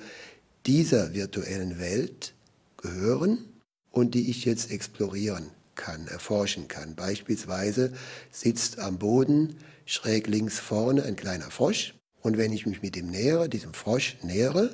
dieser 0.66 1.14
virtuellen 1.14 1.78
Welt 1.78 2.34
gehören 2.78 3.38
und 3.92 4.16
die 4.16 4.30
ich 4.30 4.46
jetzt 4.46 4.72
explorieren 4.72 5.52
kann, 5.76 6.08
erforschen 6.08 6.70
kann. 6.70 6.96
Beispielsweise 6.96 7.92
sitzt 8.32 8.80
am 8.80 8.98
Boden 8.98 9.58
schräg 9.86 10.28
links 10.28 10.60
vorne 10.60 11.04
ein 11.04 11.18
kleiner 11.18 11.52
Frosch 11.52 11.96
und 12.22 12.38
wenn 12.38 12.54
ich 12.54 12.66
mich 12.66 12.82
mit 12.82 12.96
dem 12.96 13.08
nähere, 13.08 13.50
diesem 13.50 13.74
Frosch 13.74 14.16
nähere, 14.24 14.74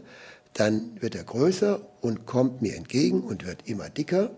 dann 0.53 1.01
wird 1.01 1.15
er 1.15 1.23
größer 1.23 1.81
und 2.01 2.27
kommt 2.27 2.61
mir 2.61 2.75
entgegen 2.75 3.23
und 3.23 3.47
wird 3.47 3.67
immer 3.67 3.89
dicker. 3.89 4.35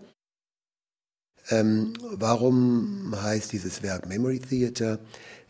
Ähm, 1.50 1.94
warum 2.00 3.14
heißt 3.20 3.52
dieses 3.52 3.82
Werk 3.82 4.08
Memory 4.08 4.38
Theater? 4.38 5.00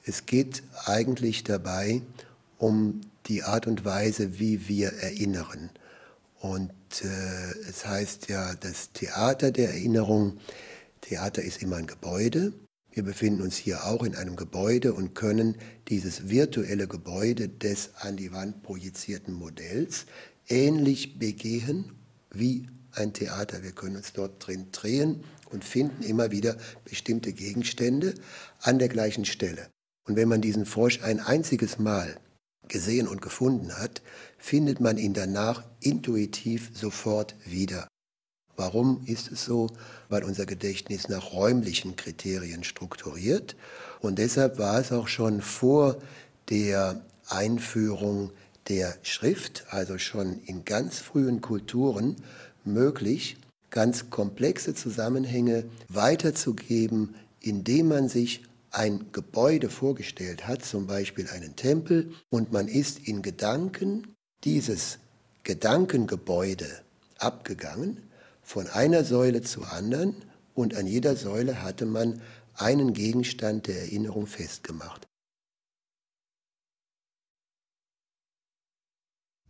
Es 0.04 0.26
geht 0.26 0.62
eigentlich 0.84 1.44
dabei 1.44 2.02
um 2.58 3.00
die 3.26 3.44
Art 3.44 3.66
und 3.66 3.84
Weise, 3.84 4.38
wie 4.38 4.68
wir 4.68 4.92
erinnern. 4.94 5.70
Und 6.40 6.72
äh, 7.02 7.68
es 7.68 7.86
heißt 7.86 8.28
ja, 8.28 8.54
das 8.56 8.90
Theater 8.92 9.52
der 9.52 9.70
Erinnerung, 9.70 10.38
Theater 11.02 11.42
ist 11.42 11.62
immer 11.62 11.76
ein 11.76 11.86
Gebäude. 11.86 12.52
Wir 12.90 13.04
befinden 13.04 13.42
uns 13.42 13.56
hier 13.56 13.86
auch 13.86 14.02
in 14.02 14.16
einem 14.16 14.36
Gebäude 14.36 14.92
und 14.92 15.14
können 15.14 15.56
dieses 15.88 16.28
virtuelle 16.28 16.88
Gebäude 16.88 17.48
des 17.48 17.90
an 17.96 18.16
die 18.16 18.32
Wand 18.32 18.62
projizierten 18.62 19.34
Modells 19.34 20.06
ähnlich 20.48 21.18
begehen 21.18 21.92
wie 22.30 22.66
ein 22.92 23.12
Theater. 23.12 23.62
Wir 23.62 23.72
können 23.72 23.96
uns 23.96 24.12
dort 24.12 24.46
drin 24.46 24.66
drehen 24.72 25.24
und 25.50 25.64
finden 25.64 26.02
immer 26.02 26.30
wieder 26.32 26.56
bestimmte 26.84 27.32
Gegenstände 27.32 28.14
an 28.60 28.78
der 28.78 28.88
gleichen 28.88 29.24
Stelle. 29.24 29.71
Und 30.06 30.16
wenn 30.16 30.28
man 30.28 30.40
diesen 30.40 30.66
Frosch 30.66 31.00
ein 31.02 31.20
einziges 31.20 31.78
Mal 31.78 32.16
gesehen 32.68 33.06
und 33.06 33.22
gefunden 33.22 33.78
hat, 33.78 34.02
findet 34.38 34.80
man 34.80 34.98
ihn 34.98 35.14
danach 35.14 35.64
intuitiv 35.80 36.70
sofort 36.74 37.34
wieder. 37.44 37.88
Warum 38.56 39.02
ist 39.06 39.32
es 39.32 39.44
so? 39.44 39.68
Weil 40.08 40.24
unser 40.24 40.46
Gedächtnis 40.46 41.08
nach 41.08 41.32
räumlichen 41.32 41.96
Kriterien 41.96 42.64
strukturiert. 42.64 43.56
Und 44.00 44.18
deshalb 44.18 44.58
war 44.58 44.78
es 44.78 44.92
auch 44.92 45.08
schon 45.08 45.40
vor 45.40 45.96
der 46.50 47.00
Einführung 47.28 48.30
der 48.68 48.94
Schrift, 49.02 49.64
also 49.70 49.98
schon 49.98 50.40
in 50.44 50.64
ganz 50.64 50.98
frühen 50.98 51.40
Kulturen, 51.40 52.16
möglich, 52.64 53.36
ganz 53.70 54.10
komplexe 54.10 54.74
Zusammenhänge 54.74 55.64
weiterzugeben, 55.88 57.14
indem 57.40 57.88
man 57.88 58.08
sich 58.08 58.42
ein 58.72 59.12
Gebäude 59.12 59.68
vorgestellt 59.68 60.48
hat, 60.48 60.64
zum 60.64 60.86
Beispiel 60.86 61.28
einen 61.28 61.56
Tempel, 61.56 62.14
und 62.30 62.52
man 62.52 62.68
ist 62.68 63.06
in 63.06 63.22
Gedanken 63.22 64.16
dieses 64.44 64.98
Gedankengebäude 65.44 66.82
abgegangen, 67.18 68.10
von 68.42 68.66
einer 68.68 69.04
Säule 69.04 69.42
zur 69.42 69.70
anderen, 69.72 70.24
und 70.54 70.74
an 70.74 70.86
jeder 70.86 71.16
Säule 71.16 71.62
hatte 71.62 71.86
man 71.86 72.20
einen 72.54 72.92
Gegenstand 72.92 73.66
der 73.66 73.80
Erinnerung 73.82 74.26
festgemacht. 74.26 75.06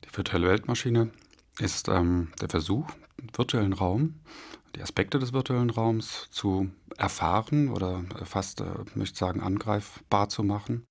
Die 0.05 0.17
virtuelle 0.17 0.49
Weltmaschine 0.49 1.11
ist 1.59 1.89
ähm, 1.89 2.33
der 2.41 2.49
Versuch, 2.49 2.87
virtuellen 3.33 3.73
Raum, 3.73 4.21
die 4.75 4.83
Aspekte 4.83 5.19
des 5.19 5.33
virtuellen 5.33 5.71
Raums 5.71 6.29
zu 6.31 6.71
erfahren 6.97 7.69
oder 7.69 8.05
fast, 8.25 8.61
äh, 8.61 8.65
möchte 8.95 9.15
ich 9.15 9.19
sagen, 9.19 9.41
angreifbar 9.41 10.29
zu 10.29 10.43
machen. 10.43 10.85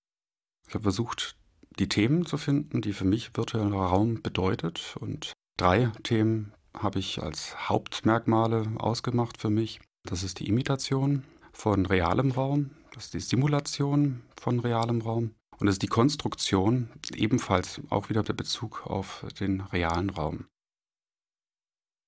Ich 0.68 0.74
habe 0.74 0.84
versucht, 0.84 1.36
die 1.80 1.90
Themen 1.90 2.26
zu 2.26 2.38
finden, 2.38 2.82
die 2.82 2.94
für 2.94 3.06
mich 3.06 3.36
virtueller 3.36 3.76
Raum 3.76 4.22
bedeutet. 4.22 4.96
Und 5.00 5.34
drei 5.58 5.92
Themen 6.04 6.54
habe 6.78 7.00
ich 7.00 7.22
als 7.22 7.70
Hauptmerkmale 7.70 8.68
ausgemacht 8.78 9.38
für 9.38 9.50
mich. 9.50 9.80
Das 10.08 10.24
ist 10.24 10.40
die 10.40 10.48
Imitation 10.48 11.24
von 11.54 11.86
realem 11.86 12.32
Raum, 12.32 12.72
das 12.94 13.06
ist 13.06 13.14
die 13.14 13.20
Simulation 13.20 14.22
von 14.40 14.60
realem 14.60 15.02
Raum 15.02 15.32
und 15.60 15.68
das 15.68 15.76
ist 15.76 15.84
die 15.84 15.88
Konstruktion, 15.88 16.90
ebenfalls 17.14 17.82
auch 17.90 18.10
wieder 18.10 18.24
der 18.24 18.34
Bezug 18.34 18.88
auf 18.88 19.26
den 19.40 19.62
realen 19.62 20.10
Raum. 20.10 20.46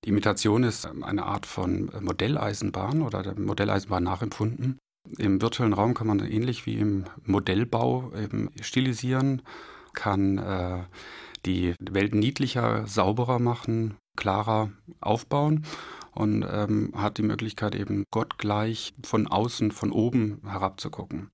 Die 0.03 0.09
Imitation 0.09 0.63
ist 0.63 0.85
ähm, 0.85 1.03
eine 1.03 1.25
Art 1.25 1.45
von 1.45 1.89
äh, 1.93 2.01
Modelleisenbahn 2.01 3.01
oder 3.01 3.23
der 3.23 3.39
Modelleisenbahn 3.39 4.03
nachempfunden. 4.03 4.79
Im 5.17 5.41
virtuellen 5.41 5.73
Raum 5.73 5.93
kann 5.93 6.07
man 6.07 6.19
ähnlich 6.19 6.65
wie 6.65 6.77
im 6.77 7.05
Modellbau 7.25 8.13
stilisieren, 8.61 9.41
kann 9.91 10.37
äh, 10.37 10.83
die 11.45 11.75
Welt 11.79 12.15
niedlicher, 12.15 12.87
sauberer 12.87 13.39
machen, 13.39 13.97
klarer 14.15 14.71
aufbauen 15.01 15.65
und 16.11 16.45
ähm, 16.49 16.93
hat 16.95 17.17
die 17.17 17.23
Möglichkeit 17.23 17.75
eben 17.75 18.05
gottgleich 18.11 18.93
von 19.03 19.27
außen, 19.27 19.71
von 19.71 19.91
oben 19.91 20.41
herabzugucken. 20.45 21.29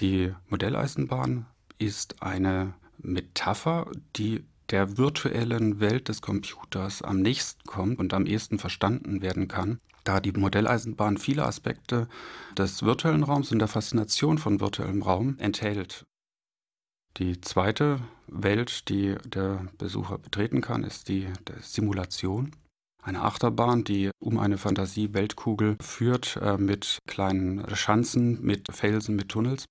Die 0.00 0.34
Modelleisenbahn 0.48 1.46
ist 1.78 2.22
eine 2.22 2.74
Metapher, 2.98 3.90
die 4.16 4.44
der 4.70 4.96
virtuellen 4.96 5.80
Welt 5.80 6.08
des 6.08 6.22
Computers 6.22 7.02
am 7.02 7.20
nächsten 7.20 7.62
kommt 7.64 7.98
und 7.98 8.14
am 8.14 8.26
ehesten 8.26 8.58
verstanden 8.58 9.22
werden 9.22 9.48
kann, 9.48 9.80
da 10.04 10.20
die 10.20 10.32
Modelleisenbahn 10.32 11.18
viele 11.18 11.44
Aspekte 11.44 12.08
des 12.56 12.82
virtuellen 12.82 13.22
Raums 13.22 13.52
und 13.52 13.58
der 13.58 13.68
Faszination 13.68 14.38
von 14.38 14.60
virtuellem 14.60 15.02
Raum 15.02 15.36
enthält. 15.38 16.04
Die 17.16 17.40
zweite 17.40 18.00
Welt, 18.28 18.88
die 18.88 19.16
der 19.26 19.66
Besucher 19.78 20.18
betreten 20.18 20.60
kann, 20.60 20.84
ist 20.84 21.08
die 21.08 21.26
der 21.48 21.60
Simulation. 21.60 22.52
Eine 23.02 23.22
Achterbahn, 23.22 23.82
die 23.82 24.10
um 24.20 24.38
eine 24.38 24.58
Fantasie-Weltkugel 24.58 25.76
führt, 25.80 26.36
äh, 26.36 26.58
mit 26.58 26.98
kleinen 27.06 27.74
Schanzen, 27.74 28.42
mit 28.42 28.68
Felsen, 28.70 29.16
mit 29.16 29.30
Tunnels. 29.30 29.64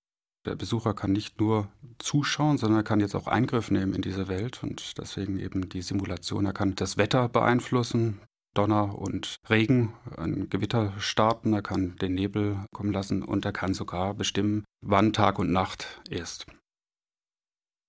Der 0.45 0.55
Besucher 0.55 0.93
kann 0.93 1.11
nicht 1.11 1.39
nur 1.39 1.67
zuschauen, 1.97 2.57
sondern 2.57 2.79
er 2.79 2.83
kann 2.83 3.01
jetzt 3.01 3.15
auch 3.15 3.27
Eingriff 3.27 3.71
nehmen 3.71 3.93
in 3.93 4.01
diese 4.01 4.27
Welt 4.27 4.63
und 4.63 4.97
deswegen 4.97 5.37
eben 5.39 5.67
die 5.67 5.81
Simulation. 5.81 6.45
Er 6.45 6.53
kann 6.53 6.75
das 6.75 6.97
Wetter 6.97 7.27
beeinflussen, 7.27 8.21
Donner 8.53 8.97
und 8.97 9.35
Regen, 9.49 9.93
ein 10.17 10.49
Gewitter 10.49 10.93
starten, 10.97 11.53
er 11.53 11.61
kann 11.61 11.97
den 11.97 12.15
Nebel 12.15 12.65
kommen 12.71 12.91
lassen 12.91 13.21
und 13.21 13.45
er 13.45 13.51
kann 13.51 13.73
sogar 13.73 14.13
bestimmen, 14.13 14.63
wann 14.81 15.13
Tag 15.13 15.39
und 15.39 15.51
Nacht 15.51 16.01
ist. 16.09 16.45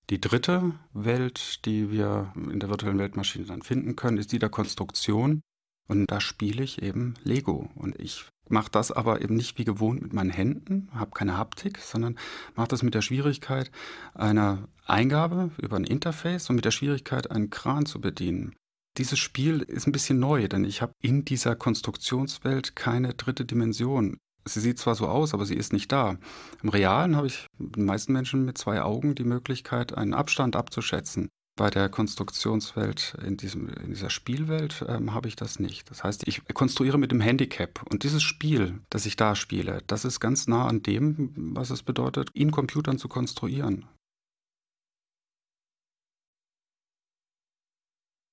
Die 0.09 0.19
dritte 0.19 0.73
Welt, 0.93 1.65
die 1.65 1.89
wir 1.89 2.33
in 2.35 2.59
der 2.59 2.69
virtuellen 2.69 2.99
Weltmaschine 2.99 3.45
dann 3.45 3.61
finden 3.61 3.95
können, 3.95 4.17
ist 4.17 4.33
die 4.33 4.39
der 4.39 4.49
Konstruktion. 4.49 5.41
Und 5.87 6.07
da 6.11 6.19
spiele 6.19 6.63
ich 6.63 6.81
eben 6.81 7.13
Lego. 7.23 7.69
Und 7.75 7.97
ich 7.99 8.25
mache 8.51 8.71
das 8.71 8.91
aber 8.91 9.21
eben 9.21 9.35
nicht 9.35 9.57
wie 9.57 9.65
gewohnt 9.65 10.01
mit 10.01 10.13
meinen 10.13 10.29
Händen, 10.29 10.89
habe 10.93 11.11
keine 11.11 11.37
Haptik, 11.37 11.79
sondern 11.79 12.17
mache 12.55 12.69
das 12.69 12.83
mit 12.83 12.93
der 12.93 13.01
Schwierigkeit 13.01 13.71
einer 14.13 14.67
Eingabe 14.85 15.51
über 15.57 15.77
ein 15.77 15.83
Interface 15.83 16.49
und 16.49 16.55
mit 16.57 16.65
der 16.65 16.71
Schwierigkeit, 16.71 17.31
einen 17.31 17.49
Kran 17.49 17.85
zu 17.85 18.01
bedienen. 18.01 18.55
Dieses 18.97 19.19
Spiel 19.19 19.61
ist 19.61 19.87
ein 19.87 19.93
bisschen 19.93 20.19
neu, 20.19 20.47
denn 20.47 20.65
ich 20.65 20.81
habe 20.81 20.93
in 21.01 21.23
dieser 21.23 21.55
Konstruktionswelt 21.55 22.75
keine 22.75 23.13
dritte 23.13 23.45
Dimension. 23.45 24.17
Sie 24.43 24.59
sieht 24.59 24.79
zwar 24.79 24.95
so 24.95 25.07
aus, 25.07 25.33
aber 25.33 25.45
sie 25.45 25.55
ist 25.55 25.71
nicht 25.71 25.91
da. 25.91 26.17
Im 26.61 26.69
Realen 26.69 27.15
habe 27.15 27.27
ich 27.27 27.47
den 27.57 27.85
meisten 27.85 28.11
Menschen 28.11 28.43
mit 28.43 28.57
zwei 28.57 28.81
Augen 28.81 29.15
die 29.15 29.23
Möglichkeit, 29.23 29.97
einen 29.97 30.13
Abstand 30.13 30.55
abzuschätzen. 30.55 31.29
Bei 31.61 31.69
der 31.69 31.89
Konstruktionswelt, 31.89 33.15
in, 33.23 33.37
diesem, 33.37 33.69
in 33.69 33.89
dieser 33.89 34.09
Spielwelt, 34.09 34.83
ähm, 34.87 35.13
habe 35.13 35.27
ich 35.27 35.35
das 35.35 35.59
nicht. 35.59 35.91
Das 35.91 36.03
heißt, 36.03 36.27
ich 36.27 36.43
konstruiere 36.55 36.97
mit 36.97 37.11
dem 37.11 37.21
Handicap. 37.21 37.83
Und 37.91 38.01
dieses 38.01 38.23
Spiel, 38.23 38.81
das 38.89 39.05
ich 39.05 39.15
da 39.15 39.35
spiele, 39.35 39.83
das 39.85 40.03
ist 40.03 40.19
ganz 40.19 40.47
nah 40.47 40.65
an 40.65 40.81
dem, 40.81 41.53
was 41.55 41.69
es 41.69 41.83
bedeutet, 41.83 42.31
in 42.33 42.49
Computern 42.49 42.97
zu 42.97 43.07
konstruieren. 43.07 43.85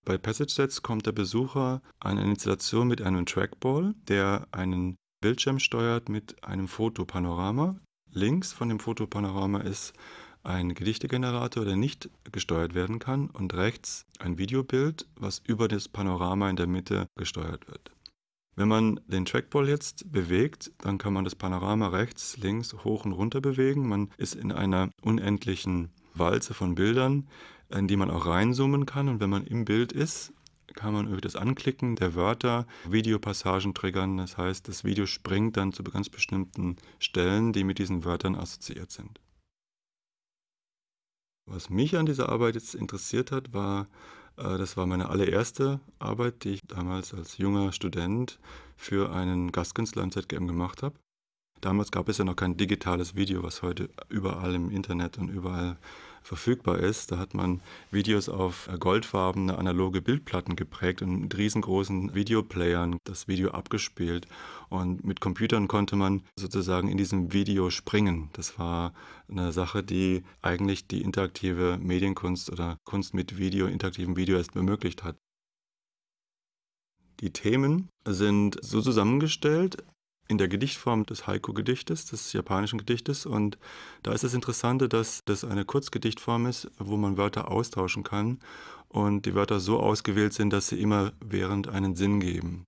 Bei 0.06 0.16
Passage 0.16 0.54
Sets 0.54 0.80
kommt 0.80 1.04
der 1.04 1.12
Besucher 1.12 1.82
an 2.00 2.16
eine 2.16 2.30
Installation 2.30 2.88
mit 2.88 3.02
einem 3.02 3.26
Trackball, 3.26 3.94
der 4.08 4.48
einen 4.52 4.96
Bildschirm 5.20 5.58
steuert 5.58 6.08
mit 6.08 6.42
einem 6.44 6.66
Fotopanorama. 6.66 7.78
Links 8.10 8.54
von 8.54 8.70
dem 8.70 8.80
Fotopanorama 8.80 9.60
ist 9.60 9.92
ein 10.48 10.74
Gedichtegenerator, 10.74 11.64
der 11.64 11.76
nicht 11.76 12.08
gesteuert 12.32 12.74
werden 12.74 12.98
kann, 12.98 13.28
und 13.28 13.54
rechts 13.54 14.06
ein 14.18 14.38
Videobild, 14.38 15.06
was 15.16 15.42
über 15.46 15.68
das 15.68 15.88
Panorama 15.88 16.48
in 16.48 16.56
der 16.56 16.66
Mitte 16.66 17.06
gesteuert 17.16 17.68
wird. 17.68 17.92
Wenn 18.56 18.68
man 18.68 18.98
den 19.06 19.26
Trackball 19.26 19.68
jetzt 19.68 20.10
bewegt, 20.10 20.72
dann 20.78 20.98
kann 20.98 21.12
man 21.12 21.24
das 21.24 21.36
Panorama 21.36 21.88
rechts, 21.88 22.38
links, 22.38 22.74
hoch 22.82 23.04
und 23.04 23.12
runter 23.12 23.40
bewegen. 23.40 23.86
Man 23.86 24.10
ist 24.16 24.34
in 24.34 24.50
einer 24.50 24.90
unendlichen 25.02 25.90
Walze 26.14 26.54
von 26.54 26.74
Bildern, 26.74 27.28
in 27.68 27.86
die 27.86 27.96
man 27.96 28.10
auch 28.10 28.26
reinzoomen 28.26 28.86
kann. 28.86 29.08
Und 29.08 29.20
wenn 29.20 29.30
man 29.30 29.46
im 29.46 29.64
Bild 29.64 29.92
ist, 29.92 30.32
kann 30.74 30.92
man 30.92 31.06
über 31.06 31.20
das 31.20 31.36
Anklicken 31.36 31.94
der 31.94 32.14
Wörter 32.14 32.66
Videopassagen 32.88 33.74
triggern. 33.74 34.16
Das 34.16 34.36
heißt, 34.38 34.66
das 34.66 34.82
Video 34.82 35.06
springt 35.06 35.56
dann 35.56 35.72
zu 35.72 35.84
ganz 35.84 36.08
bestimmten 36.08 36.76
Stellen, 36.98 37.52
die 37.52 37.62
mit 37.62 37.78
diesen 37.78 38.04
Wörtern 38.04 38.34
assoziiert 38.34 38.90
sind. 38.90 39.20
Was 41.50 41.70
mich 41.70 41.96
an 41.96 42.04
dieser 42.04 42.28
Arbeit 42.28 42.56
jetzt 42.56 42.74
interessiert 42.74 43.32
hat, 43.32 43.54
war, 43.54 43.86
äh, 44.36 44.58
das 44.58 44.76
war 44.76 44.86
meine 44.86 45.08
allererste 45.08 45.80
Arbeit, 45.98 46.44
die 46.44 46.50
ich 46.50 46.60
damals 46.66 47.14
als 47.14 47.38
junger 47.38 47.72
Student 47.72 48.38
für 48.76 49.10
einen 49.12 49.50
Gastkünstler 49.50 50.02
im 50.02 50.12
ZGM 50.12 50.46
gemacht 50.46 50.82
habe. 50.82 50.94
Damals 51.60 51.90
gab 51.90 52.08
es 52.08 52.18
ja 52.18 52.24
noch 52.24 52.36
kein 52.36 52.56
digitales 52.56 53.16
Video, 53.16 53.42
was 53.42 53.62
heute 53.62 53.88
überall 54.08 54.54
im 54.54 54.70
Internet 54.70 55.18
und 55.18 55.28
überall 55.28 55.76
verfügbar 56.22 56.78
ist. 56.78 57.10
Da 57.10 57.18
hat 57.18 57.34
man 57.34 57.60
Videos 57.90 58.28
auf 58.28 58.68
goldfarbene 58.78 59.56
analoge 59.58 60.02
Bildplatten 60.02 60.54
geprägt 60.54 61.02
und 61.02 61.22
mit 61.22 61.36
riesengroßen 61.36 62.14
Videoplayern 62.14 62.98
das 63.04 63.26
Video 63.26 63.50
abgespielt. 63.50 64.28
Und 64.68 65.04
mit 65.04 65.20
Computern 65.20 65.68
konnte 65.68 65.96
man 65.96 66.22
sozusagen 66.38 66.88
in 66.88 66.98
diesem 66.98 67.32
Video 67.32 67.70
springen. 67.70 68.30
Das 68.34 68.58
war 68.58 68.92
eine 69.28 69.52
Sache, 69.52 69.82
die 69.82 70.24
eigentlich 70.42 70.86
die 70.86 71.02
interaktive 71.02 71.78
Medienkunst 71.80 72.50
oder 72.50 72.76
Kunst 72.84 73.14
mit 73.14 73.38
Video, 73.38 73.66
interaktivem 73.66 74.16
Video 74.16 74.36
erst 74.36 74.56
ermöglicht 74.56 75.04
hat. 75.04 75.16
Die 77.20 77.32
Themen 77.32 77.88
sind 78.06 78.58
so 78.62 78.80
zusammengestellt, 78.80 79.82
in 80.28 80.38
der 80.38 80.48
Gedichtform 80.48 81.04
des 81.06 81.26
Haiku-Gedichtes, 81.26 82.06
des 82.06 82.32
japanischen 82.32 82.78
Gedichtes. 82.78 83.26
Und 83.26 83.58
da 84.02 84.12
ist 84.12 84.24
das 84.24 84.34
Interessante, 84.34 84.88
dass 84.88 85.20
das 85.24 85.42
eine 85.42 85.64
Kurzgedichtform 85.64 86.46
ist, 86.46 86.70
wo 86.78 86.96
man 86.96 87.16
Wörter 87.16 87.50
austauschen 87.50 88.04
kann 88.04 88.38
und 88.88 89.26
die 89.26 89.34
Wörter 89.34 89.58
so 89.58 89.80
ausgewählt 89.80 90.34
sind, 90.34 90.52
dass 90.52 90.68
sie 90.68 90.80
immer 90.80 91.12
während 91.20 91.68
einen 91.68 91.96
Sinn 91.96 92.20
geben. 92.20 92.64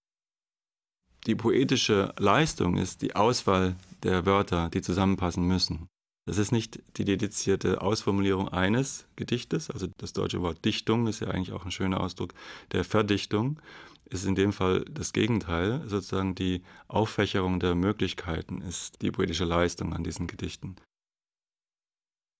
Die 1.26 1.34
poetische 1.34 2.14
Leistung 2.18 2.76
ist 2.76 3.02
die 3.02 3.14
Auswahl 3.14 3.76
der 4.02 4.24
Wörter, 4.24 4.70
die 4.70 4.80
zusammenpassen 4.80 5.46
müssen. 5.46 5.88
Das 6.26 6.38
ist 6.38 6.52
nicht 6.52 6.82
die 6.96 7.04
dedizierte 7.04 7.82
Ausformulierung 7.82 8.48
eines 8.48 9.06
Gedichtes, 9.16 9.70
also 9.70 9.88
das 9.98 10.12
deutsche 10.12 10.40
Wort 10.42 10.64
Dichtung 10.64 11.06
ist 11.08 11.20
ja 11.20 11.28
eigentlich 11.28 11.52
auch 11.52 11.64
ein 11.64 11.70
schöner 11.70 12.00
Ausdruck 12.00 12.34
der 12.72 12.84
Verdichtung, 12.84 13.60
ist 14.06 14.24
in 14.24 14.34
dem 14.34 14.52
Fall 14.52 14.84
das 14.90 15.12
Gegenteil. 15.12 15.82
Sozusagen 15.86 16.34
die 16.34 16.62
Auffächerung 16.88 17.60
der 17.60 17.74
Möglichkeiten 17.74 18.60
ist 18.60 19.02
die 19.02 19.10
poetische 19.10 19.44
Leistung 19.44 19.92
an 19.92 20.04
diesen 20.04 20.26
Gedichten. 20.26 20.76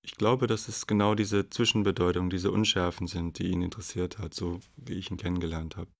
Ich 0.02 0.16
glaube, 0.16 0.46
dass 0.46 0.68
es 0.68 0.86
genau 0.86 1.14
diese 1.14 1.50
Zwischenbedeutungen, 1.50 2.30
diese 2.30 2.50
Unschärfen 2.50 3.06
sind, 3.06 3.38
die 3.38 3.48
ihn 3.48 3.62
interessiert 3.62 4.18
hat, 4.18 4.34
so 4.34 4.60
wie 4.76 4.94
ich 4.94 5.10
ihn 5.10 5.18
kennengelernt 5.18 5.76
habe. 5.76 5.90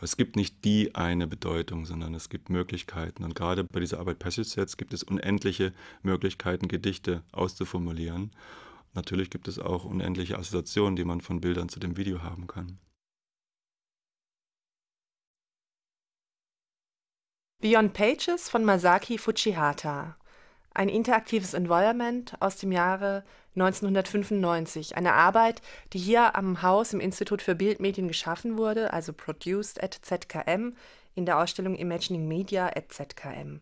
Es 0.00 0.16
gibt 0.16 0.36
nicht 0.36 0.64
die 0.64 0.94
eine 0.94 1.26
Bedeutung, 1.26 1.86
sondern 1.86 2.14
es 2.14 2.28
gibt 2.28 2.50
Möglichkeiten. 2.50 3.24
Und 3.24 3.34
gerade 3.34 3.64
bei 3.64 3.80
dieser 3.80 4.00
Arbeit 4.00 4.18
Passage 4.18 4.66
gibt 4.76 4.92
es 4.92 5.02
unendliche 5.02 5.72
Möglichkeiten, 6.02 6.68
Gedichte 6.68 7.22
auszuformulieren. 7.32 8.32
Natürlich 8.94 9.30
gibt 9.30 9.48
es 9.48 9.58
auch 9.58 9.84
unendliche 9.84 10.38
Assoziationen, 10.38 10.96
die 10.96 11.04
man 11.04 11.20
von 11.20 11.40
Bildern 11.40 11.68
zu 11.68 11.80
dem 11.80 11.96
Video 11.96 12.22
haben 12.22 12.46
kann. 12.46 12.78
Beyond 17.60 17.94
Pages 17.94 18.50
von 18.50 18.64
Masaki 18.64 19.16
Fujihata. 19.16 20.16
Ein 20.74 20.88
interaktives 20.88 21.54
Environment 21.54 22.34
aus 22.40 22.56
dem 22.56 22.72
Jahre 22.72 23.24
1995. 23.54 24.96
Eine 24.96 25.12
Arbeit, 25.14 25.62
die 25.92 25.98
hier 25.98 26.34
am 26.34 26.62
Haus 26.62 26.92
im 26.92 26.98
Institut 26.98 27.42
für 27.42 27.54
Bildmedien 27.54 28.08
geschaffen 28.08 28.58
wurde, 28.58 28.92
also 28.92 29.12
produced 29.12 29.82
at 29.82 29.94
ZKM, 29.94 30.74
in 31.14 31.26
der 31.26 31.38
Ausstellung 31.38 31.76
Imagining 31.76 32.26
Media 32.26 32.66
at 32.66 32.92
ZKM. 32.92 33.60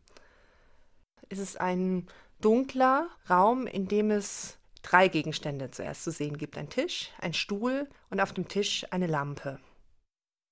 Es 1.28 1.38
ist 1.38 1.60
ein 1.60 2.06
dunkler 2.40 3.08
Raum, 3.28 3.66
in 3.66 3.88
dem 3.88 4.10
es 4.10 4.56
drei 4.80 5.08
Gegenstände 5.08 5.70
zuerst 5.70 6.04
zu 6.04 6.10
sehen 6.10 6.38
gibt. 6.38 6.56
Ein 6.56 6.70
Tisch, 6.70 7.10
ein 7.20 7.34
Stuhl 7.34 7.88
und 8.08 8.20
auf 8.20 8.32
dem 8.32 8.48
Tisch 8.48 8.86
eine 8.90 9.06
Lampe. 9.06 9.60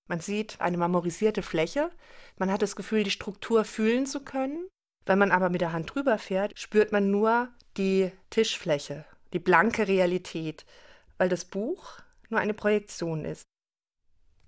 Man 0.08 0.20
sieht 0.20 0.60
eine 0.60 0.76
marmorisierte 0.76 1.42
Fläche. 1.42 1.90
Man 2.36 2.50
hat 2.50 2.62
das 2.62 2.76
Gefühl, 2.76 3.04
die 3.04 3.10
Struktur 3.10 3.64
fühlen 3.64 4.06
zu 4.06 4.20
können. 4.20 4.68
Wenn 5.10 5.18
man 5.18 5.32
aber 5.32 5.50
mit 5.50 5.60
der 5.60 5.72
Hand 5.72 5.92
drüber 5.92 6.18
fährt, 6.18 6.56
spürt 6.56 6.92
man 6.92 7.10
nur 7.10 7.48
die 7.76 8.12
Tischfläche, 8.30 9.04
die 9.32 9.40
blanke 9.40 9.88
Realität, 9.88 10.64
weil 11.18 11.28
das 11.28 11.44
Buch 11.44 11.98
nur 12.28 12.38
eine 12.38 12.54
Projektion 12.54 13.24
ist. 13.24 13.42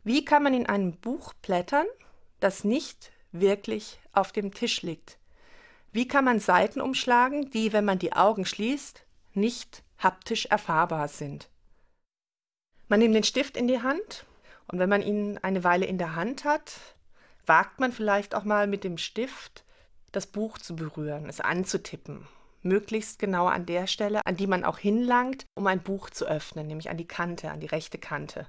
Wie 0.05 0.25
kann 0.25 0.45
man 0.45 0.55
in 0.55 0.67
einem 0.67 0.93
Buch 0.93 1.33
blättern, 1.35 1.87
das 2.39 2.63
nicht 2.63 3.11
wirklich 3.33 3.99
auf 4.13 4.31
dem 4.31 4.55
Tisch 4.55 4.83
liegt? 4.83 5.19
Wie 5.91 6.07
kann 6.07 6.25
man 6.25 6.39
Seiten 6.39 6.81
umschlagen, 6.81 7.51
die, 7.51 7.73
wenn 7.73 7.85
man 7.85 7.99
die 7.99 8.13
Augen 8.13 8.47
schließt, 8.47 9.05
nicht 9.35 9.83
haptisch 9.99 10.47
erfahrbar 10.47 11.09
sind? 11.09 11.51
Man 12.87 13.01
nimmt 13.01 13.17
den 13.17 13.25
Stift 13.25 13.57
in 13.57 13.67
die 13.67 13.83
Hand 13.83 14.27
und 14.69 14.79
wenn 14.79 14.89
man 14.89 15.03
ihn 15.03 15.39
eine 15.39 15.65
Weile 15.65 15.87
in 15.87 15.99
der 15.99 16.15
Hand 16.15 16.45
hat, 16.45 16.79
wagt 17.47 17.81
man 17.81 17.91
vielleicht 17.91 18.37
auch 18.37 18.45
mal 18.45 18.69
mit 18.69 18.85
dem 18.85 18.97
Stift 18.97 19.65
das 20.13 20.27
Buch 20.27 20.59
zu 20.59 20.77
berühren, 20.77 21.29
es 21.29 21.41
anzutippen. 21.41 22.29
Möglichst 22.63 23.19
genau 23.19 23.47
an 23.47 23.67
der 23.67 23.87
Stelle, 23.87 24.25
an 24.25 24.37
die 24.37 24.47
man 24.47 24.65
auch 24.65 24.79
hinlangt, 24.79 25.47
um 25.55 25.67
ein 25.67 25.83
Buch 25.83 26.11
zu 26.11 26.27
öffnen, 26.27 26.69
nämlich 26.69 26.91
an 26.91 26.97
die 26.97 27.09
Kante, 27.09 27.51
an 27.51 27.61
die 27.61 27.67
rechte 27.67 27.99
Kante. 27.99 28.47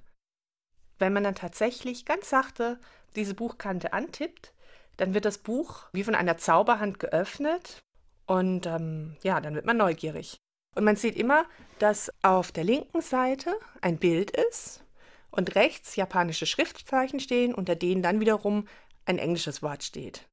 Wenn 0.99 1.13
man 1.13 1.23
dann 1.23 1.35
tatsächlich 1.35 2.05
ganz 2.05 2.29
sachte 2.29 2.79
diese 3.15 3.33
Buchkante 3.33 3.93
antippt, 3.93 4.53
dann 4.97 5.13
wird 5.13 5.25
das 5.25 5.39
Buch 5.39 5.87
wie 5.91 6.03
von 6.03 6.13
einer 6.13 6.37
Zauberhand 6.37 6.99
geöffnet 6.99 7.81
und 8.27 8.67
ähm, 8.67 9.17
ja, 9.23 9.41
dann 9.41 9.55
wird 9.55 9.65
man 9.65 9.77
neugierig. 9.77 10.37
Und 10.75 10.83
man 10.83 10.95
sieht 10.95 11.15
immer, 11.15 11.45
dass 11.79 12.11
auf 12.21 12.51
der 12.51 12.63
linken 12.63 13.01
Seite 13.01 13.53
ein 13.81 13.97
Bild 13.97 14.31
ist 14.31 14.83
und 15.31 15.55
rechts 15.55 15.95
japanische 15.95 16.45
Schriftzeichen 16.45 17.19
stehen, 17.19 17.53
unter 17.53 17.75
denen 17.75 18.01
dann 18.01 18.19
wiederum 18.19 18.67
ein 19.05 19.17
englisches 19.17 19.61
Wort 19.61 19.83
steht. 19.83 20.27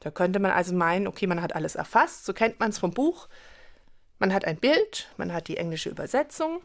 Da 0.00 0.10
könnte 0.10 0.38
man 0.38 0.50
also 0.50 0.74
meinen, 0.74 1.06
okay, 1.06 1.26
man 1.26 1.42
hat 1.42 1.54
alles 1.54 1.74
erfasst, 1.74 2.24
so 2.24 2.32
kennt 2.32 2.60
man 2.60 2.70
es 2.70 2.78
vom 2.78 2.92
Buch. 2.92 3.28
Man 4.18 4.32
hat 4.32 4.44
ein 4.44 4.56
Bild, 4.56 5.10
man 5.16 5.32
hat 5.32 5.48
die 5.48 5.56
englische 5.56 5.90
Übersetzung 5.90 6.62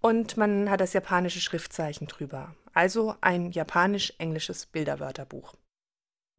und 0.00 0.36
man 0.36 0.70
hat 0.70 0.80
das 0.80 0.92
japanische 0.92 1.40
Schriftzeichen 1.40 2.06
drüber. 2.06 2.54
Also 2.72 3.14
ein 3.20 3.52
japanisch-englisches 3.52 4.66
Bilderwörterbuch. 4.66 5.54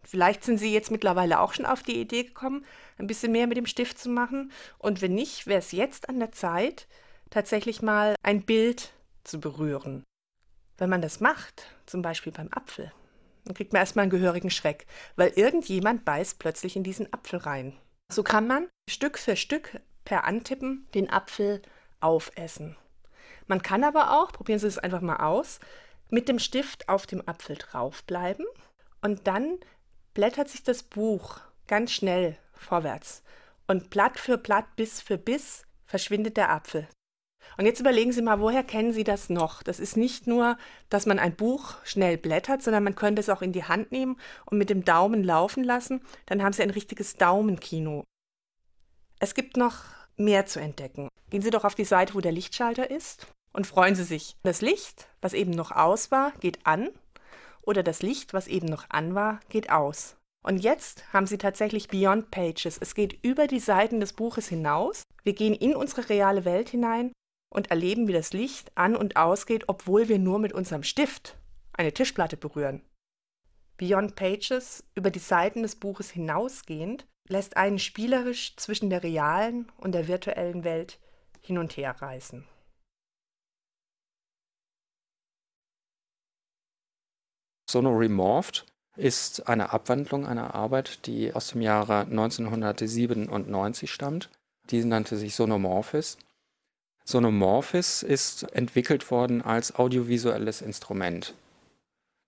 Vielleicht 0.03 0.43
sind 0.43 0.60
Sie 0.60 0.71
jetzt 0.71 0.91
mittlerweile 0.91 1.39
auch 1.39 1.53
schon 1.53 1.65
auf 1.65 1.81
die 1.81 1.99
Idee 1.99 2.23
gekommen, 2.23 2.63
ein 2.97 3.08
bisschen 3.08 3.31
mehr 3.31 3.47
mit 3.47 3.58
dem 3.58 3.65
Stift 3.65 3.97
zu 3.97 4.10
machen. 4.10 4.51
Und 4.77 5.01
wenn 5.01 5.15
nicht, 5.15 5.47
wäre 5.47 5.60
es 5.60 5.71
jetzt 5.71 6.10
an 6.10 6.19
der 6.19 6.31
Zeit, 6.31 6.88
tatsächlich 7.31 7.81
mal 7.81 8.15
ein 8.21 8.43
Bild 8.43 8.93
zu 9.23 9.39
berühren. 9.39 10.03
Wenn 10.77 10.89
man 10.89 11.01
das 11.01 11.19
macht, 11.19 11.67
zum 11.86 12.01
Beispiel 12.01 12.31
beim 12.31 12.49
Apfel, 12.51 12.91
dann 13.45 13.55
kriegt 13.55 13.73
man 13.73 13.79
erstmal 13.79 14.03
einen 14.03 14.12
gehörigen 14.12 14.49
Schreck, 14.49 14.86
weil 15.15 15.29
irgendjemand 15.29 16.03
beißt 16.03 16.39
plötzlich 16.39 16.75
in 16.75 16.84
diesen 16.84 17.12
Apfel 17.13 17.39
rein. 17.39 17.73
So 18.12 18.23
kann 18.23 18.47
man 18.47 18.67
Stück 18.89 19.17
für 19.17 19.36
Stück 19.36 19.79
per 20.03 20.25
Antippen 20.25 20.88
den 20.93 21.10
Apfel 21.10 21.62
aufessen. 21.99 22.75
Man 23.47 23.62
kann 23.62 23.84
aber 23.84 24.19
auch, 24.19 24.31
probieren 24.31 24.60
Sie 24.60 24.67
es 24.67 24.77
einfach 24.77 25.01
mal 25.01 25.17
aus, 25.17 25.60
mit 26.10 26.27
dem 26.29 26.39
Stift 26.39 26.89
auf 26.89 27.05
dem 27.08 27.27
Apfel 27.27 27.55
draufbleiben 27.55 28.45
und 29.01 29.27
dann 29.27 29.60
blättert 30.13 30.49
sich 30.49 30.63
das 30.63 30.84
Buch 30.84 31.39
ganz 31.67 31.91
schnell 31.91 32.38
vorwärts. 32.53 33.23
Und 33.67 33.89
Blatt 33.89 34.19
für 34.19 34.38
Blatt, 34.38 34.75
Biss 34.75 35.01
für 35.01 35.17
Biss 35.17 35.65
verschwindet 35.86 36.38
der 36.38 36.51
Apfel. 36.51 36.88
Und 37.58 37.65
jetzt 37.65 37.79
überlegen 37.79 38.12
Sie 38.12 38.21
mal, 38.21 38.39
woher 38.39 38.63
kennen 38.63 38.91
Sie 38.91 39.03
das 39.03 39.29
noch? 39.29 39.63
Das 39.63 39.79
ist 39.79 39.97
nicht 39.97 40.27
nur, 40.27 40.58
dass 40.89 41.05
man 41.05 41.19
ein 41.19 41.36
Buch 41.36 41.75
schnell 41.84 42.17
blättert, 42.17 42.62
sondern 42.62 42.84
man 42.84 42.95
könnte 42.95 43.21
es 43.21 43.29
auch 43.29 43.41
in 43.41 43.53
die 43.53 43.63
Hand 43.63 43.91
nehmen 43.91 44.17
und 44.45 44.58
mit 44.58 44.69
dem 44.69 44.84
Daumen 44.84 45.23
laufen 45.23 45.63
lassen. 45.63 46.01
Dann 46.25 46.43
haben 46.43 46.53
Sie 46.53 46.63
ein 46.63 46.69
richtiges 46.69 47.15
Daumenkino. 47.15 48.03
Es 49.19 49.34
gibt 49.34 49.58
noch 49.58 49.77
mehr 50.17 50.45
zu 50.45 50.60
entdecken. 50.60 51.08
Gehen 51.29 51.41
Sie 51.41 51.49
doch 51.49 51.63
auf 51.63 51.75
die 51.75 51.86
Seite, 51.86 52.13
wo 52.13 52.21
der 52.21 52.31
Lichtschalter 52.31 52.89
ist 52.89 53.27
und 53.53 53.67
freuen 53.67 53.95
Sie 53.95 54.03
sich. 54.03 54.36
Das 54.43 54.62
Licht, 54.62 55.08
was 55.21 55.34
eben 55.34 55.51
noch 55.51 55.71
aus 55.71 56.12
war, 56.12 56.31
geht 56.39 56.65
an 56.65 56.89
oder 57.62 57.84
das 57.84 58.01
Licht, 58.01 58.34
was 58.34 58.47
eben 58.47 58.67
noch 58.67 58.86
an 58.89 59.15
war, 59.15 59.39
geht 59.49 59.71
aus. 59.71 60.17
Und 60.43 60.60
jetzt 60.60 61.12
haben 61.12 61.25
Sie 61.25 61.39
tatsächlich 61.39 61.88
Beyond 61.88 62.29
Pages. 62.29 62.77
Es 62.79 62.93
geht 62.93 63.17
über 63.23 63.47
die 63.47 63.60
Seiten 63.60 63.99
des 63.99 64.13
Buches 64.13 64.47
hinaus. 64.47 65.03
Wir 65.23 65.34
gehen 65.34 65.55
in 65.55 65.75
unsere 65.75 66.08
reale 66.08 66.45
Welt 66.45 66.69
hinein 66.69 67.12
und 67.56 67.72
erleben, 67.72 68.08
wie 68.08 68.13
das 68.13 68.34
Licht 68.34 68.72
an 68.76 68.96
und 68.96 69.15
ausgeht, 69.15 69.63
obwohl 69.68 70.10
wir 70.10 70.20
nur 70.20 70.39
mit 70.39 70.54
unserem 70.54 70.84
Stift 70.84 71.38
eine 71.74 71.94
Tischplatte 71.94 72.38
berühren. 72.38 72.82
Beyond 73.78 74.15
Pages, 74.15 74.84
über 74.94 75.10
die 75.10 75.20
Seiten 75.20 75.63
des 75.63 75.76
Buches 75.76 76.10
hinausgehend, 76.12 77.08
lässt 77.28 77.58
einen 77.58 77.80
spielerisch 77.80 78.56
zwischen 78.58 78.89
der 78.89 79.04
realen 79.04 79.72
und 79.78 79.94
der 79.94 80.08
virtuellen 80.08 80.63
Welt 80.63 81.00
hin 81.41 81.58
und 81.58 81.76
her 81.76 81.96
reißen. 82.00 82.46
Sonoremorphed 87.70 88.65
ist 88.96 89.48
eine 89.50 89.74
Abwandlung 89.74 90.26
einer 90.26 90.56
Arbeit, 90.56 91.06
die 91.08 91.34
aus 91.34 91.50
dem 91.50 91.62
Jahre 91.62 92.02
1997 92.02 93.91
stammt. 93.91 94.30
Die 94.70 94.84
nannte 94.86 95.18
sich 95.18 95.36
Sonomorphis 95.36 96.18
Sonomorphis 97.06 98.02
ist 98.02 98.44
entwickelt 98.54 99.12
worden 99.12 99.44
als 99.44 99.76
audiovisuelles 99.76 100.62
Instrument. 100.62 101.36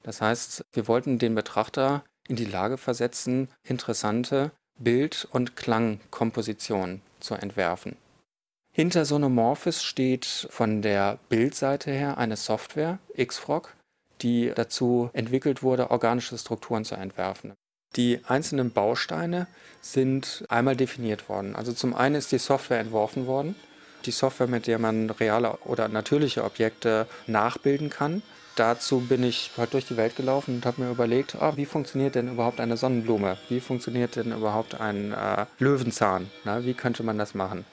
Das 0.03 0.21
heißt, 0.21 0.63
wir 0.71 0.87
wollten 0.87 1.17
den 1.17 1.33
Betrachter 1.33 2.03
in 2.27 2.35
die 2.35 2.45
Lage 2.45 2.77
versetzen, 2.77 3.49
interessante 3.63 4.51
Bild- 4.79 5.27
und 5.31 5.55
Klangkomposition 5.55 7.01
zu 7.19 7.33
entwerfen. 7.33 7.95
Hinter 8.71 9.05
Sonomorphis 9.05 9.81
steht 9.81 10.47
von 10.51 10.83
der 10.83 11.17
Bildseite 11.29 11.91
her 11.91 12.19
eine 12.19 12.37
Software, 12.37 12.99
XFrog, 13.19 13.73
die 14.21 14.51
dazu 14.53 15.09
entwickelt 15.13 15.63
wurde, 15.63 15.89
organische 15.89 16.37
Strukturen 16.37 16.85
zu 16.85 16.93
entwerfen. 16.93 17.53
Die 17.95 18.21
einzelnen 18.25 18.71
Bausteine 18.71 19.47
sind 19.81 20.45
einmal 20.49 20.75
definiert 20.75 21.29
worden. 21.29 21.55
Also 21.55 21.73
zum 21.73 21.95
einen 21.95 22.15
ist 22.15 22.31
die 22.31 22.37
Software 22.37 22.79
entworfen 22.79 23.25
worden, 23.25 23.55
die 24.05 24.11
Software, 24.11 24.47
mit 24.47 24.67
der 24.67 24.79
man 24.79 25.09
reale 25.09 25.57
oder 25.65 25.87
natürliche 25.87 26.43
Objekte 26.43 27.07
nachbilden 27.27 27.89
kann. 27.89 28.21
Dazu 28.55 29.01
bin 29.01 29.23
ich 29.23 29.51
halt 29.55 29.73
durch 29.73 29.85
die 29.85 29.97
Welt 29.97 30.15
gelaufen 30.15 30.55
und 30.55 30.65
habe 30.65 30.81
mir 30.81 30.89
überlegt, 30.89 31.37
oh, 31.39 31.53
wie 31.55 31.65
funktioniert 31.65 32.15
denn 32.15 32.27
überhaupt 32.27 32.59
eine 32.59 32.75
Sonnenblume? 32.75 33.37
Wie 33.49 33.59
funktioniert 33.59 34.15
denn 34.15 34.31
überhaupt 34.31 34.79
ein 34.81 35.13
äh, 35.13 35.45
Löwenzahn? 35.59 36.31
Na, 36.43 36.63
wie 36.65 36.73
könnte 36.73 37.03
man 37.03 37.19
das 37.19 37.35
machen? 37.35 37.65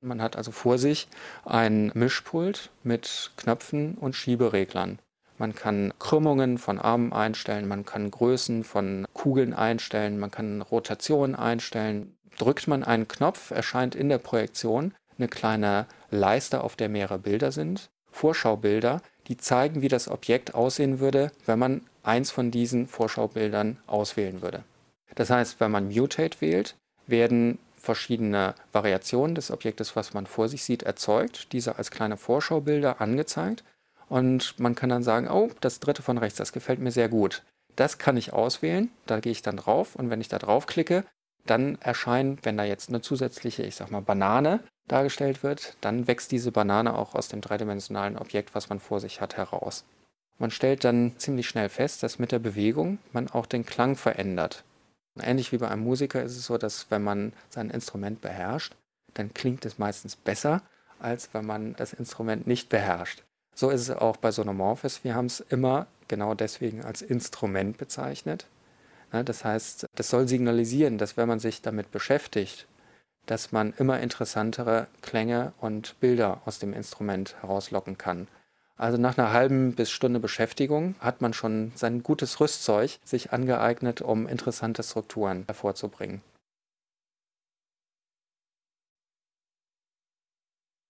Man 0.00 0.22
hat 0.22 0.36
also 0.36 0.52
vor 0.52 0.78
sich 0.78 1.08
ein 1.44 1.90
Mischpult 1.92 2.70
mit 2.84 3.32
Knöpfen 3.36 3.94
und 3.94 4.14
Schiebereglern. 4.14 5.00
Man 5.38 5.56
kann 5.56 5.92
Krümmungen 5.98 6.58
von 6.58 6.78
Armen 6.78 7.12
einstellen, 7.12 7.66
man 7.66 7.84
kann 7.84 8.10
Größen 8.10 8.62
von 8.62 9.08
Kugeln 9.14 9.54
einstellen, 9.54 10.20
man 10.20 10.30
kann 10.30 10.62
Rotationen 10.62 11.34
einstellen. 11.34 12.16
Drückt 12.38 12.68
man 12.68 12.84
einen 12.84 13.08
Knopf, 13.08 13.50
erscheint 13.50 13.96
in 13.96 14.08
der 14.08 14.18
Projektion 14.18 14.94
eine 15.18 15.28
kleine 15.28 15.86
Leiste, 16.10 16.62
auf 16.62 16.76
der 16.76 16.88
mehrere 16.88 17.18
Bilder 17.18 17.52
sind. 17.52 17.90
Vorschaubilder, 18.10 19.02
die 19.26 19.36
zeigen, 19.36 19.82
wie 19.82 19.88
das 19.88 20.08
Objekt 20.08 20.54
aussehen 20.54 21.00
würde, 21.00 21.30
wenn 21.46 21.58
man 21.58 21.82
eins 22.02 22.30
von 22.30 22.50
diesen 22.50 22.86
Vorschaubildern 22.86 23.78
auswählen 23.86 24.40
würde. 24.42 24.64
Das 25.14 25.30
heißt, 25.30 25.60
wenn 25.60 25.70
man 25.70 25.88
Mutate 25.88 26.40
wählt, 26.40 26.76
werden 27.06 27.58
verschiedene 27.76 28.54
Variationen 28.72 29.34
des 29.34 29.50
Objektes, 29.50 29.96
was 29.96 30.14
man 30.14 30.26
vor 30.26 30.48
sich 30.48 30.64
sieht, 30.64 30.82
erzeugt, 30.82 31.52
diese 31.52 31.76
als 31.76 31.90
kleine 31.90 32.16
Vorschaubilder 32.16 33.00
angezeigt 33.00 33.64
und 34.08 34.58
man 34.58 34.74
kann 34.74 34.90
dann 34.90 35.02
sagen, 35.02 35.28
oh, 35.28 35.50
das 35.60 35.80
dritte 35.80 36.02
von 36.02 36.18
rechts, 36.18 36.38
das 36.38 36.52
gefällt 36.52 36.80
mir 36.80 36.90
sehr 36.90 37.08
gut. 37.08 37.42
Das 37.76 37.98
kann 37.98 38.16
ich 38.16 38.32
auswählen, 38.32 38.90
da 39.06 39.20
gehe 39.20 39.32
ich 39.32 39.42
dann 39.42 39.58
drauf 39.58 39.94
und 39.94 40.10
wenn 40.10 40.20
ich 40.20 40.28
da 40.28 40.38
drauf 40.38 40.66
klicke, 40.66 41.04
dann 41.46 41.78
erscheint, 41.80 42.44
wenn 42.44 42.56
da 42.56 42.64
jetzt 42.64 42.88
eine 42.88 43.00
zusätzliche, 43.00 43.62
ich 43.62 43.76
sag 43.76 43.90
mal, 43.90 44.02
Banane 44.02 44.60
dargestellt 44.88 45.42
wird, 45.42 45.76
dann 45.80 46.08
wächst 46.08 46.32
diese 46.32 46.52
Banane 46.52 46.94
auch 46.94 47.14
aus 47.14 47.28
dem 47.28 47.40
dreidimensionalen 47.40 48.18
Objekt, 48.18 48.54
was 48.54 48.68
man 48.68 48.80
vor 48.80 49.00
sich 49.00 49.20
hat, 49.20 49.36
heraus. 49.36 49.84
Man 50.38 50.50
stellt 50.50 50.84
dann 50.84 51.14
ziemlich 51.18 51.48
schnell 51.48 51.68
fest, 51.68 52.02
dass 52.02 52.18
mit 52.18 52.32
der 52.32 52.38
Bewegung 52.38 52.98
man 53.12 53.28
auch 53.28 53.46
den 53.46 53.66
Klang 53.66 53.96
verändert. 53.96 54.64
Ähnlich 55.20 55.50
wie 55.50 55.58
bei 55.58 55.68
einem 55.68 55.82
Musiker 55.82 56.22
ist 56.22 56.36
es 56.36 56.46
so, 56.46 56.58
dass 56.58 56.90
wenn 56.90 57.02
man 57.02 57.32
sein 57.48 57.70
Instrument 57.70 58.20
beherrscht, 58.20 58.76
dann 59.14 59.34
klingt 59.34 59.64
es 59.64 59.78
meistens 59.78 60.14
besser, 60.14 60.62
als 61.00 61.30
wenn 61.32 61.44
man 61.44 61.74
das 61.74 61.92
Instrument 61.92 62.46
nicht 62.46 62.68
beherrscht. 62.68 63.24
So 63.52 63.70
ist 63.70 63.80
es 63.80 63.90
auch 63.90 64.16
bei 64.16 64.30
Sonomorphis. 64.30 65.02
Wir 65.02 65.16
haben 65.16 65.26
es 65.26 65.40
immer 65.40 65.88
genau 66.06 66.34
deswegen 66.34 66.84
als 66.84 67.02
Instrument 67.02 67.76
bezeichnet. 67.78 68.46
Das 69.10 69.44
heißt, 69.44 69.86
das 69.96 70.10
soll 70.10 70.28
signalisieren, 70.28 70.98
dass 70.98 71.16
wenn 71.16 71.26
man 71.26 71.40
sich 71.40 71.62
damit 71.62 71.90
beschäftigt, 71.90 72.67
dass 73.30 73.52
man 73.52 73.74
immer 73.78 74.00
interessantere 74.00 74.88
Klänge 75.02 75.52
und 75.60 75.98
Bilder 76.00 76.40
aus 76.44 76.58
dem 76.58 76.72
Instrument 76.72 77.36
herauslocken 77.40 77.98
kann. 77.98 78.26
Also 78.76 78.96
nach 78.96 79.18
einer 79.18 79.32
halben 79.32 79.74
bis 79.74 79.90
Stunde 79.90 80.20
Beschäftigung 80.20 80.94
hat 81.00 81.20
man 81.20 81.34
schon 81.34 81.72
sein 81.74 82.02
gutes 82.02 82.40
Rüstzeug 82.40 82.98
sich 83.04 83.32
angeeignet, 83.32 84.00
um 84.00 84.26
interessante 84.26 84.82
Strukturen 84.82 85.44
hervorzubringen. 85.46 86.22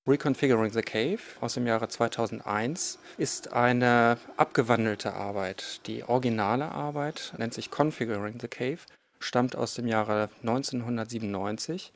Reconfiguring 0.06 0.72
the 0.72 0.80
Cave 0.80 1.20
aus 1.40 1.54
dem 1.54 1.66
Jahre 1.66 1.88
2001 1.88 2.98
ist 3.18 3.52
eine 3.52 4.16
abgewandelte 4.38 5.12
Arbeit. 5.12 5.86
Die 5.86 6.02
originale 6.02 6.70
Arbeit 6.70 7.34
nennt 7.36 7.52
sich 7.52 7.70
Configuring 7.70 8.38
the 8.40 8.48
Cave, 8.48 8.78
stammt 9.18 9.54
aus 9.54 9.74
dem 9.74 9.86
Jahre 9.86 10.30
1997. 10.40 11.92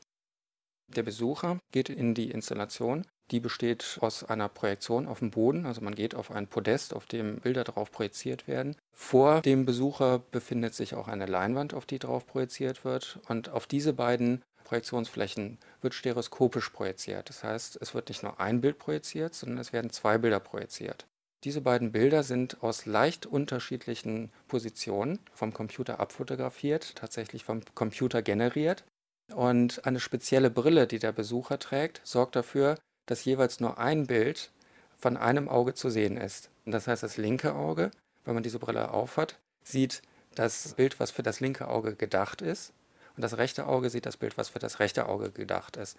Der 0.95 1.03
Besucher 1.03 1.59
geht 1.71 1.89
in 1.89 2.13
die 2.13 2.31
Installation. 2.31 3.05
Die 3.31 3.39
besteht 3.39 3.97
aus 4.01 4.23
einer 4.23 4.49
Projektion 4.49 5.07
auf 5.07 5.19
dem 5.19 5.31
Boden, 5.31 5.65
also 5.65 5.81
man 5.81 5.95
geht 5.95 6.13
auf 6.13 6.29
ein 6.29 6.47
Podest, 6.47 6.93
auf 6.93 7.05
dem 7.05 7.37
Bilder 7.37 7.63
drauf 7.63 7.91
projiziert 7.91 8.47
werden. 8.47 8.75
Vor 8.91 9.41
dem 9.41 9.65
Besucher 9.65 10.19
befindet 10.19 10.75
sich 10.75 10.93
auch 10.93 11.07
eine 11.07 11.25
Leinwand, 11.25 11.73
auf 11.73 11.85
die 11.85 11.99
drauf 11.99 12.27
projiziert 12.27 12.83
wird. 12.83 13.19
Und 13.27 13.49
auf 13.49 13.65
diese 13.65 13.93
beiden 13.93 14.43
Projektionsflächen 14.65 15.57
wird 15.81 15.93
stereoskopisch 15.93 16.69
projiziert. 16.69 17.29
Das 17.29 17.43
heißt, 17.43 17.77
es 17.81 17.93
wird 17.93 18.09
nicht 18.09 18.23
nur 18.23 18.39
ein 18.39 18.61
Bild 18.61 18.77
projiziert, 18.77 19.33
sondern 19.33 19.59
es 19.59 19.73
werden 19.73 19.91
zwei 19.91 20.17
Bilder 20.17 20.39
projiziert. 20.39 21.05
Diese 21.43 21.59
beiden 21.61 21.91
Bilder 21.91 22.23
sind 22.23 22.63
aus 22.63 22.85
leicht 22.85 23.25
unterschiedlichen 23.25 24.31
Positionen 24.47 25.19
vom 25.33 25.53
Computer 25.53 25.99
abfotografiert, 25.99 26.95
tatsächlich 26.95 27.43
vom 27.43 27.61
Computer 27.75 28.21
generiert. 28.21 28.85
Und 29.31 29.85
eine 29.85 29.99
spezielle 29.99 30.49
Brille, 30.49 30.87
die 30.87 30.99
der 30.99 31.11
Besucher 31.11 31.59
trägt, 31.59 32.01
sorgt 32.03 32.35
dafür, 32.35 32.77
dass 33.05 33.25
jeweils 33.25 33.59
nur 33.59 33.77
ein 33.77 34.07
Bild 34.07 34.51
von 34.97 35.17
einem 35.17 35.49
Auge 35.49 35.73
zu 35.73 35.89
sehen 35.89 36.17
ist. 36.17 36.49
Und 36.65 36.71
das 36.71 36.87
heißt, 36.87 37.03
das 37.03 37.17
linke 37.17 37.55
Auge, 37.55 37.91
wenn 38.25 38.33
man 38.33 38.43
diese 38.43 38.59
Brille 38.59 38.91
aufhat, 38.91 39.39
sieht 39.63 40.01
das 40.35 40.73
Bild, 40.75 40.99
was 40.99 41.11
für 41.11 41.23
das 41.23 41.39
linke 41.39 41.67
Auge 41.67 41.95
gedacht 41.95 42.41
ist 42.41 42.73
und 43.15 43.21
das 43.21 43.37
rechte 43.37 43.67
Auge 43.67 43.89
sieht 43.89 44.05
das 44.05 44.17
Bild, 44.17 44.37
was 44.37 44.49
für 44.49 44.59
das 44.59 44.79
rechte 44.79 45.07
Auge 45.07 45.31
gedacht 45.31 45.77
ist. 45.77 45.97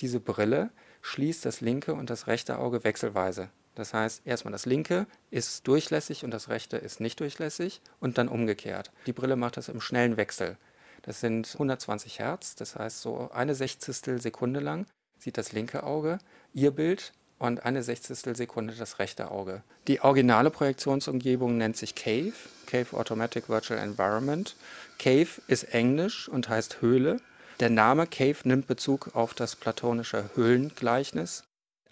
Diese 0.00 0.20
Brille 0.20 0.70
schließt 1.02 1.44
das 1.44 1.60
linke 1.60 1.94
und 1.94 2.10
das 2.10 2.26
rechte 2.26 2.58
Auge 2.58 2.84
wechselweise. 2.84 3.50
Das 3.74 3.94
heißt, 3.94 4.22
erstmal 4.26 4.52
das 4.52 4.66
linke 4.66 5.06
ist 5.30 5.66
durchlässig 5.66 6.24
und 6.24 6.30
das 6.30 6.48
rechte 6.48 6.76
ist 6.76 7.00
nicht 7.00 7.20
durchlässig 7.20 7.80
und 7.98 8.18
dann 8.18 8.28
umgekehrt. 8.28 8.92
Die 9.06 9.12
Brille 9.12 9.36
macht 9.36 9.56
das 9.56 9.68
im 9.68 9.80
schnellen 9.80 10.16
Wechsel. 10.16 10.56
Das 11.02 11.20
sind 11.20 11.48
120 11.52 12.18
Hertz, 12.18 12.54
das 12.54 12.76
heißt 12.76 13.00
so 13.00 13.30
eine 13.32 13.54
Sechzigstel 13.54 14.20
Sekunde 14.20 14.60
lang 14.60 14.86
sieht 15.20 15.38
das 15.38 15.52
linke 15.52 15.82
Auge 15.82 16.18
ihr 16.52 16.70
Bild 16.70 17.12
und 17.38 17.64
eine 17.64 17.82
Sechzigstel 17.82 18.36
Sekunde 18.36 18.74
das 18.74 18.98
rechte 18.98 19.30
Auge. 19.30 19.62
Die 19.88 20.00
originale 20.00 20.50
Projektionsumgebung 20.50 21.56
nennt 21.56 21.76
sich 21.76 21.94
Cave, 21.94 22.32
Cave 22.66 22.96
Automatic 22.96 23.48
Virtual 23.48 23.80
Environment. 23.80 24.56
Cave 24.98 25.28
ist 25.46 25.74
englisch 25.74 26.28
und 26.28 26.48
heißt 26.48 26.82
Höhle. 26.82 27.20
Der 27.60 27.70
Name 27.70 28.06
Cave 28.06 28.36
nimmt 28.44 28.66
Bezug 28.66 29.14
auf 29.14 29.34
das 29.34 29.56
platonische 29.56 30.30
Höhlengleichnis. 30.34 31.44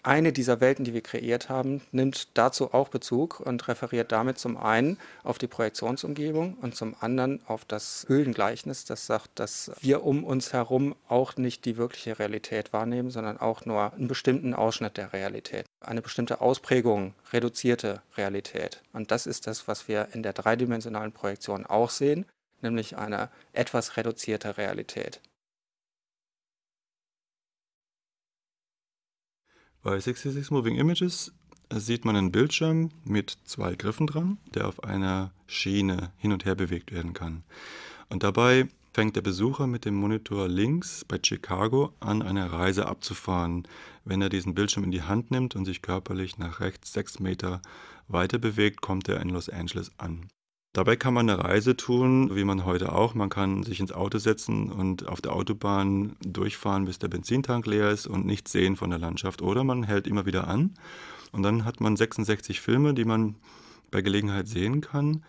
Eine 0.09 0.33
dieser 0.33 0.59
Welten, 0.59 0.85
die 0.85 0.95
wir 0.95 1.03
kreiert 1.03 1.49
haben, 1.49 1.81
nimmt 1.91 2.35
dazu 2.35 2.73
auch 2.73 2.89
Bezug 2.89 3.39
und 3.41 3.67
referiert 3.67 4.11
damit 4.11 4.39
zum 4.39 4.57
einen 4.57 4.97
auf 5.23 5.37
die 5.37 5.45
Projektionsumgebung 5.45 6.55
und 6.63 6.75
zum 6.75 6.95
anderen 6.99 7.41
auf 7.45 7.63
das 7.63 8.07
Höhlengleichnis, 8.07 8.85
das 8.85 9.05
sagt, 9.05 9.29
dass 9.35 9.71
wir 9.81 10.03
um 10.03 10.23
uns 10.23 10.51
herum 10.51 10.95
auch 11.09 11.37
nicht 11.37 11.63
die 11.65 11.77
wirkliche 11.77 12.17
Realität 12.17 12.73
wahrnehmen, 12.73 13.11
sondern 13.11 13.39
auch 13.39 13.67
nur 13.67 13.93
einen 13.93 14.07
bestimmten 14.07 14.55
Ausschnitt 14.55 14.97
der 14.97 15.13
Realität, 15.13 15.67
eine 15.79 16.01
bestimmte 16.01 16.41
Ausprägung, 16.41 17.13
reduzierte 17.31 18.01
Realität. 18.17 18.81
Und 18.93 19.11
das 19.11 19.27
ist 19.27 19.45
das, 19.45 19.67
was 19.67 19.87
wir 19.87 20.07
in 20.13 20.23
der 20.23 20.33
dreidimensionalen 20.33 21.11
Projektion 21.11 21.67
auch 21.67 21.91
sehen, 21.91 22.25
nämlich 22.63 22.97
eine 22.97 23.29
etwas 23.53 23.95
reduzierte 23.95 24.57
Realität. 24.57 25.21
Bei 29.81 29.97
66 29.97 30.51
Moving 30.51 30.75
Images 30.75 31.31
sieht 31.73 32.03
man 32.03 32.17
einen 32.17 32.33
Bildschirm 32.33 32.89
mit 33.05 33.37
zwei 33.45 33.75
Griffen 33.75 34.07
dran, 34.07 34.37
der 34.53 34.67
auf 34.67 34.83
einer 34.83 35.31
Schiene 35.47 36.11
hin 36.17 36.33
und 36.33 36.43
her 36.43 36.55
bewegt 36.55 36.91
werden 36.91 37.13
kann. 37.13 37.43
Und 38.09 38.23
dabei 38.23 38.67
fängt 38.93 39.15
der 39.15 39.21
Besucher 39.21 39.67
mit 39.67 39.85
dem 39.85 39.95
Monitor 39.95 40.49
links 40.49 41.05
bei 41.05 41.17
Chicago 41.23 41.93
an, 42.01 42.21
eine 42.21 42.51
Reise 42.51 42.87
abzufahren. 42.87 43.67
Wenn 44.03 44.21
er 44.21 44.27
diesen 44.27 44.53
Bildschirm 44.53 44.83
in 44.83 44.91
die 44.91 45.03
Hand 45.03 45.31
nimmt 45.31 45.55
und 45.55 45.63
sich 45.63 45.81
körperlich 45.81 46.37
nach 46.37 46.59
rechts 46.59 46.91
sechs 46.91 47.21
Meter 47.21 47.61
weiter 48.09 48.37
bewegt, 48.37 48.81
kommt 48.81 49.07
er 49.07 49.21
in 49.21 49.29
Los 49.29 49.47
Angeles 49.47 49.91
an. 49.97 50.27
Dabei 50.73 50.95
kann 50.95 51.15
man 51.15 51.27
eine 51.27 51.43
Reise 51.43 51.75
tun, 51.75 52.35
wie 52.35 52.43
man 52.43 52.63
heute 52.63 52.91
auch. 52.93 53.15
Man 53.15 53.29
kann 53.29 53.63
sich 53.63 53.79
ins 53.79 53.91
Auto 53.91 54.19
setzen 54.19 54.71
und 54.71 55.07
auf 55.07 55.19
der 55.19 55.33
Autobahn 55.33 56.15
durchfahren, 56.21 56.85
bis 56.85 56.99
der 56.99 57.07
Benzintank 57.07 57.65
leer 57.65 57.89
ist 57.89 58.05
und 58.05 58.25
nichts 58.25 58.51
sehen 58.51 58.75
von 58.75 58.91
der 58.91 58.99
Landschaft. 58.99 59.41
Oder 59.41 59.63
man 59.63 59.83
hält 59.83 60.05
immer 60.05 60.27
wieder 60.27 60.47
an 60.47 60.75
und 61.31 61.41
dann 61.41 61.65
hat 61.65 61.81
man 61.81 61.95
66 61.95 62.61
Filme, 62.61 62.93
die 62.93 63.05
man 63.05 63.35
bei 63.89 64.01
Gelegenheit 64.01 64.47
sehen 64.47 64.81
kann. 64.81 65.25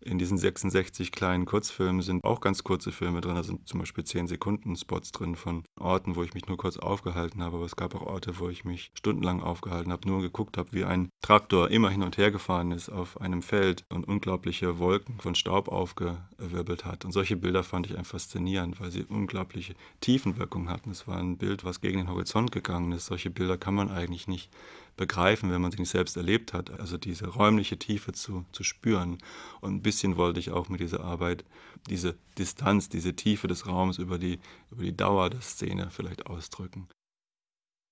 In 0.00 0.18
diesen 0.18 0.38
66 0.38 1.10
kleinen 1.10 1.44
Kurzfilmen 1.44 2.02
sind 2.02 2.22
auch 2.24 2.40
ganz 2.40 2.62
kurze 2.62 2.92
Filme 2.92 3.20
drin. 3.20 3.34
Da 3.34 3.42
sind 3.42 3.68
zum 3.68 3.80
Beispiel 3.80 4.04
10 4.04 4.28
Sekunden 4.28 4.76
Spots 4.76 5.10
drin 5.10 5.34
von 5.34 5.64
Orten, 5.78 6.14
wo 6.14 6.22
ich 6.22 6.34
mich 6.34 6.46
nur 6.46 6.56
kurz 6.56 6.76
aufgehalten 6.76 7.42
habe. 7.42 7.56
Aber 7.56 7.66
es 7.66 7.76
gab 7.76 7.94
auch 7.94 8.06
Orte, 8.06 8.38
wo 8.38 8.48
ich 8.48 8.64
mich 8.64 8.90
stundenlang 8.94 9.42
aufgehalten 9.42 9.90
habe, 9.90 10.06
nur 10.08 10.22
geguckt 10.22 10.56
habe, 10.56 10.72
wie 10.72 10.84
ein 10.84 11.10
Traktor 11.20 11.70
immer 11.70 11.90
hin 11.90 12.02
und 12.02 12.16
her 12.16 12.30
gefahren 12.30 12.70
ist 12.70 12.88
auf 12.90 13.20
einem 13.20 13.42
Feld 13.42 13.84
und 13.88 14.06
unglaubliche 14.06 14.78
Wolken 14.78 15.18
von 15.18 15.34
Staub 15.34 15.68
aufgewirbelt 15.68 16.84
hat. 16.84 17.04
Und 17.04 17.12
solche 17.12 17.36
Bilder 17.36 17.64
fand 17.64 17.86
ich 17.86 17.96
einfach 17.96 18.08
faszinierend, 18.08 18.80
weil 18.80 18.90
sie 18.90 19.04
unglaubliche 19.04 19.74
Tiefenwirkung 20.00 20.68
hatten. 20.68 20.90
Es 20.90 21.06
war 21.06 21.18
ein 21.18 21.36
Bild, 21.36 21.64
was 21.64 21.80
gegen 21.80 21.98
den 21.98 22.08
Horizont 22.08 22.52
gegangen 22.52 22.92
ist. 22.92 23.06
Solche 23.06 23.30
Bilder 23.30 23.58
kann 23.58 23.74
man 23.74 23.90
eigentlich 23.90 24.28
nicht 24.28 24.50
begreifen, 24.98 25.50
wenn 25.50 25.62
man 25.62 25.70
sie 25.70 25.78
nicht 25.78 25.88
selbst 25.88 26.18
erlebt 26.18 26.52
hat. 26.52 26.78
Also 26.78 26.98
diese 26.98 27.28
räumliche 27.28 27.78
Tiefe 27.78 28.12
zu, 28.12 28.44
zu 28.52 28.62
spüren. 28.62 29.18
Und 29.62 29.76
ein 29.76 29.82
bisschen 29.82 30.18
wollte 30.18 30.40
ich 30.40 30.50
auch 30.50 30.68
mit 30.68 30.80
dieser 30.80 31.00
Arbeit 31.00 31.44
diese 31.88 32.18
Distanz, 32.36 32.90
diese 32.90 33.16
Tiefe 33.16 33.48
des 33.48 33.66
Raums 33.66 33.96
über 33.96 34.18
die, 34.18 34.38
über 34.70 34.82
die 34.82 34.94
Dauer 34.94 35.30
der 35.30 35.40
Szene 35.40 35.88
vielleicht 35.90 36.26
ausdrücken. 36.26 36.88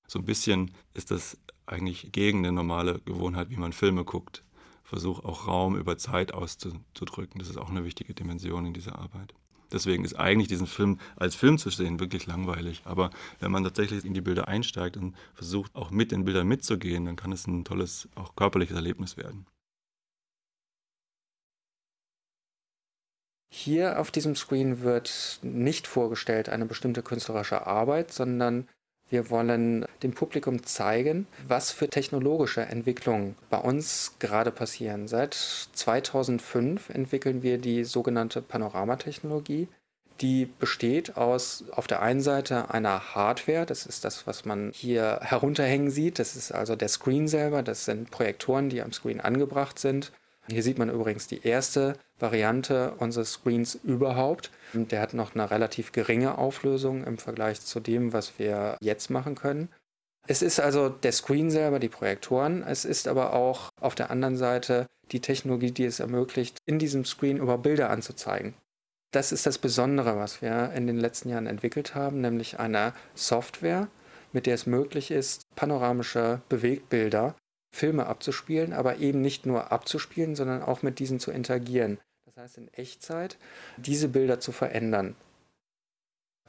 So 0.07 0.19
ein 0.19 0.27
bisschen 0.27 0.73
ist 0.92 1.11
das 1.11 1.38
eigentlich 1.64 2.12
gegen 2.12 2.38
eine 2.38 2.53
normale 2.53 3.01
Gewohnheit, 3.01 3.49
wie 3.51 3.57
man 3.57 3.73
Filme 3.73 4.05
guckt. 4.05 4.45
Versuch 4.85 5.25
auch 5.25 5.47
Raum 5.47 5.77
über 5.77 5.97
Zeit 5.99 6.35
auszudrücken. 6.35 7.38
Das 7.38 7.49
ist 7.49 7.57
auch 7.57 7.71
eine 7.71 7.85
wichtige 7.85 8.14
Dimension 8.14 8.66
in 8.66 8.75
dieser 8.75 8.99
Arbeit. 8.99 9.35
Deswegen 9.73 10.05
ist 10.05 10.15
eigentlich 10.15 10.49
diesen 10.49 10.67
Film 10.67 10.99
als 11.17 11.35
Film 11.35 11.59
zu 11.59 11.71
sehen 11.71 12.01
wirklich 12.01 12.27
langweilig. 12.27 12.83
Aber 12.85 13.11
wenn 13.41 13.51
man 13.51 13.65
tatsächlich 13.65 14.05
in 14.05 14.15
die 14.15 14.21
Bilder 14.21 14.49
einsteigt 14.49 14.97
und 14.97 15.17
versucht 15.35 15.75
auch 15.75 15.91
mit 15.91 16.13
den 16.13 16.25
Bildern 16.25 16.47
mitzugehen, 16.47 17.05
dann 17.05 17.17
kann 17.17 17.33
es 17.33 17.47
ein 17.47 17.65
tolles, 17.65 18.09
auch 18.15 18.37
körperliches 18.37 18.77
Erlebnis 18.77 19.17
werden. 19.17 19.47
Hier 23.53 24.01
auf 24.01 24.11
diesem 24.11 24.37
Screen 24.37 24.83
wird 24.83 25.39
nicht 25.43 25.87
vorgestellt 25.87 26.49
eine 26.49 26.67
bestimmte 26.67 27.03
künstlerische 27.03 27.67
Arbeit, 27.67 28.13
sondern 28.13 28.69
wir 29.09 29.31
wollen 29.31 29.87
dem 30.03 30.12
Publikum 30.12 30.64
zeigen, 30.64 31.27
was 31.47 31.71
für 31.71 31.88
technologische 31.88 32.62
Entwicklungen 32.62 33.37
bei 33.51 33.59
uns 33.59 34.14
gerade 34.19 34.51
passieren. 34.51 35.07
Seit 35.07 35.35
2005 35.35 36.90
entwickeln 36.90 37.42
wir 37.42 37.59
die 37.59 37.85
sogenannte 37.85 38.42
Panoramatechnologie. 38.42 39.69
Die 40.21 40.47
besteht 40.47 41.16
aus 41.16 41.64
auf 41.73 41.87
der 41.87 42.01
einen 42.01 42.23
Seite 42.23 42.71
einer 42.71 43.14
Hardware, 43.14 43.66
das 43.66 43.85
ist 43.85 44.05
das, 44.05 44.27
was 44.27 44.47
man 44.47 44.73
hier 44.75 45.21
herunterhängen 45.23 45.90
sieht. 45.90 46.19
Das 46.19 46.37
ist 46.37 46.53
also 46.53 46.75
der 46.75 46.88
Screen 46.88 47.29
selber, 47.29 47.62
das 47.62 47.85
sind 47.85 48.11
Projektoren, 48.11 48.71
die 48.71 48.81
am 48.81 48.92
Screen 48.92 49.21
angebracht 49.21 49.79
sind. 49.79 50.12
Hier 50.49 50.62
sieht 50.62 50.79
man 50.79 50.90
übrigens 50.90 51.27
die 51.27 51.47
erste 51.47 51.99
Variante 52.19 52.95
unseres 52.99 53.33
Screens 53.33 53.75
überhaupt. 53.75 54.51
Der 54.73 55.01
hat 55.01 55.15
noch 55.15 55.35
eine 55.35 55.51
relativ 55.51 55.93
geringe 55.93 56.39
Auflösung 56.39 57.05
im 57.05 57.19
Vergleich 57.19 57.61
zu 57.61 57.81
dem, 57.81 58.13
was 58.13 58.39
wir 58.39 58.77
jetzt 58.81 59.11
machen 59.11 59.35
können. 59.35 59.69
Es 60.29 60.43
ist 60.43 60.59
also 60.59 60.89
der 60.89 61.13
Screen 61.13 61.51
selber, 61.51 61.79
die 61.79 61.89
Projektoren. 61.89 62.63
Es 62.63 62.85
ist 62.85 63.07
aber 63.07 63.33
auch 63.33 63.71
auf 63.81 63.95
der 63.95 64.11
anderen 64.11 64.37
Seite 64.37 64.87
die 65.13 65.21
Technologie, 65.21 65.71
die 65.71 65.85
es 65.85 66.01
ermöglicht, 66.01 66.59
in 66.67 66.79
diesem 66.79 67.05
Screen 67.05 67.37
über 67.37 67.59
Bilder 67.59 67.91
anzuzeigen. 67.91 68.55
Das 69.13 69.31
ist 69.31 69.47
das 69.47 69.59
Besondere, 69.59 70.19
was 70.19 70.43
wir 70.43 70.73
in 70.75 70.87
den 70.87 70.99
letzten 70.99 71.29
Jahren 71.29 71.47
entwickelt 71.47 71.95
haben, 71.95 72.21
nämlich 72.21 72.59
eine 72.59 72.93
Software, 73.15 73.89
mit 74.33 74.47
der 74.47 74.55
es 74.55 74.67
möglich 74.67 75.11
ist, 75.11 75.43
panoramische 75.55 76.43
Bewegtbilder 76.49 77.37
Filme 77.75 78.07
abzuspielen, 78.07 78.73
aber 78.73 78.99
eben 78.99 79.21
nicht 79.21 79.47
nur 79.47 79.71
abzuspielen, 79.71 80.35
sondern 80.35 80.63
auch 80.63 80.83
mit 80.83 80.99
diesen 80.99 81.21
zu 81.21 81.31
interagieren. 81.31 81.99
Das 82.37 82.42
heißt 82.42 82.59
in 82.59 82.68
Echtzeit 82.75 83.38
diese 83.79 84.09
Bilder 84.09 84.40
zu 84.40 84.53
verändern. 84.53 85.16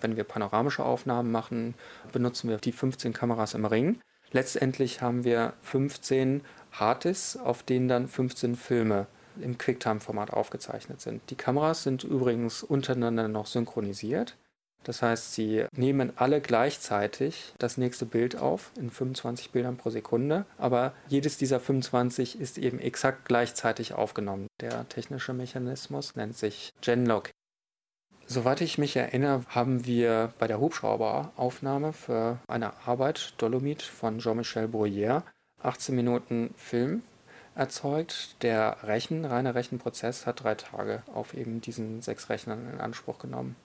Wenn 0.02 0.18
wir 0.18 0.26
panoramische 0.26 0.84
Aufnahmen 0.84 1.32
machen, 1.32 1.76
benutzen 2.12 2.50
wir 2.50 2.58
die 2.58 2.74
15 2.74 3.14
Kameras 3.14 3.54
im 3.54 3.64
Ring. 3.64 4.02
Letztendlich 4.32 5.02
haben 5.02 5.24
wir 5.24 5.54
15 5.62 6.42
Harddisks, 6.74 7.38
auf 7.38 7.64
denen 7.64 7.88
dann 7.88 8.10
15 8.10 8.58
Filme 8.58 9.08
im 9.40 9.58
QuickTime-Format 9.58 10.32
aufgezeichnet 10.32 11.00
sind. 11.00 11.22
Die 11.30 11.36
Kameras 11.36 11.84
sind 11.84 12.04
übrigens 12.04 12.64
untereinander 12.64 13.30
noch 13.30 13.46
synchronisiert. 13.48 14.36
Das 14.84 15.02
heißt, 15.02 15.34
sie 15.34 15.66
nehmen 15.74 16.14
alle 16.16 16.40
gleichzeitig 16.40 17.54
das 17.58 17.78
nächste 17.78 18.06
Bild 18.06 18.38
auf 18.38 18.72
in 18.78 18.90
25 18.90 19.52
Bildern 19.52 19.78
pro 19.78 19.90
Sekunde, 19.90 20.46
aber 20.58 20.94
jedes 21.10 21.38
dieser 21.38 21.60
25 21.60 22.40
ist 22.40 22.58
eben 22.58 22.80
exakt 22.80 23.26
gleichzeitig 23.26 23.94
aufgenommen. 23.94 24.48
Der 24.62 24.88
technische 24.88 25.34
Mechanismus 25.34 26.16
nennt 26.16 26.38
sich 26.38 26.72
Genlock. 26.82 27.32
Soweit 28.30 28.60
ich 28.60 28.78
mich 28.78 28.96
erinnere, 28.96 29.44
haben 29.48 29.86
wir 29.86 30.34
bei 30.38 30.48
der 30.48 30.60
Hubschrauberaufnahme 30.60 31.94
für 31.94 32.40
eine 32.48 32.74
Arbeit 32.86 33.34
Dolomit 33.38 33.82
von 33.82 34.20
Jean-Michel 34.20 34.68
Bruyère 34.68 35.24
18 35.64 35.96
Minuten 35.96 36.54
Film 36.58 37.04
erzeugt. 37.56 38.36
Der 38.44 38.78
Rechen, 38.84 39.26
reine 39.26 39.56
Rechenprozess 39.56 40.26
hat 40.26 40.44
drei 40.44 40.56
Tage 40.56 41.04
auf 41.14 41.34
eben 41.34 41.62
diesen 41.62 42.02
sechs 42.02 42.30
Rechnern 42.30 42.70
in 42.72 42.80
Anspruch 42.80 43.18
genommen. 43.20 43.56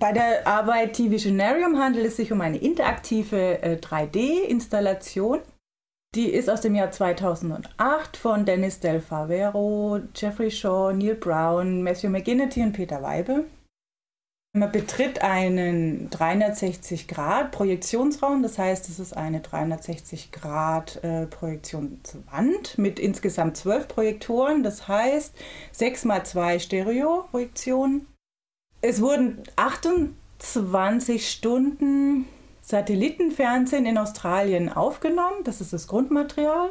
Bei 0.00 0.12
der 0.12 0.46
Arbeit 0.46 0.92
T-Visionarium 0.92 1.76
handelt 1.76 2.06
es 2.06 2.16
sich 2.16 2.30
um 2.30 2.40
eine 2.40 2.58
interaktive 2.58 3.60
äh, 3.62 3.78
3D-Installation. 3.80 5.40
Die 6.14 6.30
ist 6.30 6.48
aus 6.48 6.60
dem 6.60 6.76
Jahr 6.76 6.92
2008 6.92 8.16
von 8.16 8.44
Dennis 8.44 8.78
Del 8.78 9.00
Favero, 9.00 9.98
Jeffrey 10.14 10.52
Shaw, 10.52 10.92
Neil 10.92 11.16
Brown, 11.16 11.82
Matthew 11.82 12.10
McGinnity 12.10 12.62
und 12.62 12.74
Peter 12.74 13.02
Weibe. 13.02 13.44
Man 14.56 14.70
betritt 14.70 15.20
einen 15.20 16.08
360 16.10 17.08
Grad 17.08 17.50
Projektionsraum, 17.50 18.42
das 18.42 18.56
heißt, 18.56 18.88
es 18.88 19.00
ist 19.00 19.16
eine 19.16 19.40
360 19.40 20.30
Grad 20.30 21.02
äh, 21.02 21.26
Projektionswand 21.26 22.78
mit 22.78 23.00
insgesamt 23.00 23.56
zwölf 23.56 23.88
Projektoren, 23.88 24.62
das 24.62 24.86
heißt 24.86 25.34
6 25.72 26.04
mal 26.04 26.24
2 26.24 26.60
Stereo-Projektionen 26.60 28.06
es 28.80 29.00
wurden 29.00 29.42
28 29.56 31.28
Stunden 31.30 32.26
Satellitenfernsehen 32.60 33.86
in 33.86 33.96
Australien 33.98 34.70
aufgenommen. 34.70 35.42
Das 35.44 35.60
ist 35.60 35.72
das 35.72 35.88
Grundmaterial. 35.88 36.70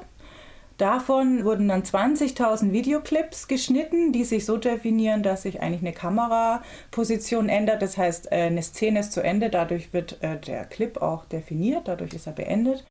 Davon 0.77 1.43
wurden 1.43 1.67
dann 1.69 1.81
20.000 1.81 2.71
Videoclips 2.71 3.47
geschnitten, 3.47 4.13
die 4.13 4.23
sich 4.23 4.45
so 4.45 4.57
definieren, 4.57 5.23
dass 5.23 5.41
sich 5.41 5.59
eigentlich 5.59 5.81
eine 5.81 5.93
Kameraposition 5.93 7.49
ändert. 7.49 7.81
Das 7.81 7.97
heißt, 7.97 8.31
äh, 8.31 8.43
eine 8.43 8.61
Szene 8.61 8.99
ist 8.99 9.11
zu 9.11 9.23
Ende, 9.23 9.49
dadurch 9.49 9.91
wird 9.91 10.21
äh, 10.21 10.39
der 10.39 10.65
Clip 10.65 11.01
auch 11.01 11.25
definiert, 11.25 11.87
dadurch 11.87 12.13
ist 12.13 12.27
er 12.27 12.33
beendet. 12.33 12.85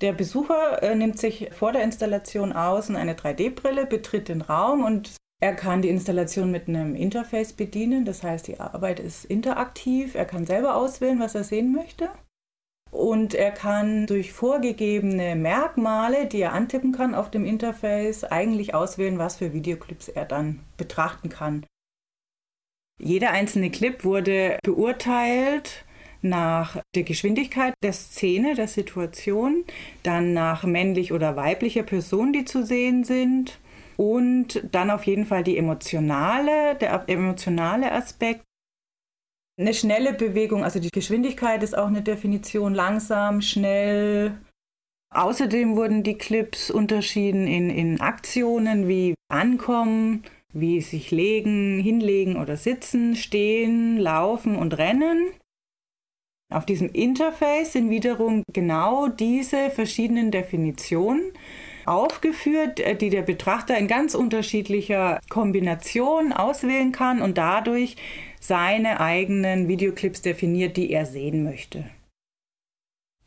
Der 0.00 0.12
Besucher 0.12 0.80
äh, 0.82 0.94
nimmt 0.94 1.18
sich 1.18 1.50
vor 1.52 1.72
der 1.72 1.82
Installation 1.82 2.52
außen 2.52 2.94
eine 2.94 3.14
3D-Brille, 3.14 3.86
betritt 3.86 4.28
den 4.28 4.40
Raum 4.40 4.84
und 4.84 5.10
er 5.42 5.54
kann 5.56 5.82
die 5.82 5.88
Installation 5.88 6.52
mit 6.52 6.68
einem 6.68 6.94
Interface 6.94 7.52
bedienen, 7.52 8.04
das 8.04 8.22
heißt, 8.22 8.46
die 8.46 8.60
Arbeit 8.60 9.00
ist 9.00 9.24
interaktiv. 9.24 10.14
Er 10.14 10.24
kann 10.24 10.46
selber 10.46 10.76
auswählen, 10.76 11.18
was 11.18 11.34
er 11.34 11.42
sehen 11.42 11.72
möchte. 11.72 12.10
Und 12.92 13.34
er 13.34 13.50
kann 13.50 14.06
durch 14.06 14.32
vorgegebene 14.32 15.34
Merkmale, 15.34 16.26
die 16.26 16.42
er 16.42 16.52
antippen 16.52 16.92
kann 16.92 17.16
auf 17.16 17.28
dem 17.28 17.44
Interface, 17.44 18.22
eigentlich 18.22 18.72
auswählen, 18.72 19.18
was 19.18 19.38
für 19.38 19.52
Videoclips 19.52 20.06
er 20.06 20.26
dann 20.26 20.60
betrachten 20.76 21.28
kann. 21.28 21.66
Jeder 23.00 23.32
einzelne 23.32 23.72
Clip 23.72 24.04
wurde 24.04 24.58
beurteilt 24.62 25.84
nach 26.20 26.80
der 26.94 27.02
Geschwindigkeit 27.02 27.74
der 27.82 27.94
Szene, 27.94 28.54
der 28.54 28.68
Situation, 28.68 29.64
dann 30.04 30.34
nach 30.34 30.62
männlich 30.62 31.12
oder 31.12 31.34
weiblicher 31.34 31.82
Person, 31.82 32.32
die 32.32 32.44
zu 32.44 32.64
sehen 32.64 33.02
sind, 33.02 33.58
und 34.02 34.60
dann 34.72 34.90
auf 34.90 35.04
jeden 35.04 35.26
Fall 35.26 35.44
die 35.44 35.56
emotionale, 35.56 36.74
der 36.74 37.04
emotionale 37.06 37.92
Aspekt. 37.92 38.42
Eine 39.56 39.74
schnelle 39.74 40.12
Bewegung, 40.12 40.64
also 40.64 40.80
die 40.80 40.90
Geschwindigkeit 40.90 41.62
ist 41.62 41.78
auch 41.78 41.86
eine 41.86 42.02
Definition, 42.02 42.74
langsam, 42.74 43.42
schnell. 43.42 44.40
Außerdem 45.14 45.76
wurden 45.76 46.02
die 46.02 46.18
Clips 46.18 46.68
unterschieden 46.68 47.46
in, 47.46 47.70
in 47.70 48.00
Aktionen 48.00 48.88
wie 48.88 49.14
Ankommen, 49.28 50.24
wie 50.52 50.80
sich 50.80 51.12
legen, 51.12 51.78
hinlegen 51.78 52.36
oder 52.36 52.56
sitzen, 52.56 53.14
stehen, 53.14 53.98
laufen 53.98 54.56
und 54.56 54.78
rennen. 54.78 55.30
Auf 56.52 56.66
diesem 56.66 56.88
Interface 56.88 57.74
sind 57.74 57.88
wiederum 57.88 58.42
genau 58.52 59.06
diese 59.06 59.70
verschiedenen 59.70 60.32
Definitionen 60.32 61.32
aufgeführt, 61.86 62.80
äh, 62.80 62.94
die 62.94 63.10
der 63.10 63.22
Betrachter 63.22 63.76
in 63.78 63.88
ganz 63.88 64.14
unterschiedlicher 64.14 65.20
Kombination 65.28 66.32
auswählen 66.32 66.92
kann 66.92 67.22
und 67.22 67.38
dadurch 67.38 67.96
seine 68.40 69.00
eigenen 69.00 69.68
Videoclips 69.68 70.22
definiert, 70.22 70.76
die 70.76 70.90
er 70.90 71.06
sehen 71.06 71.44
möchte. 71.44 71.84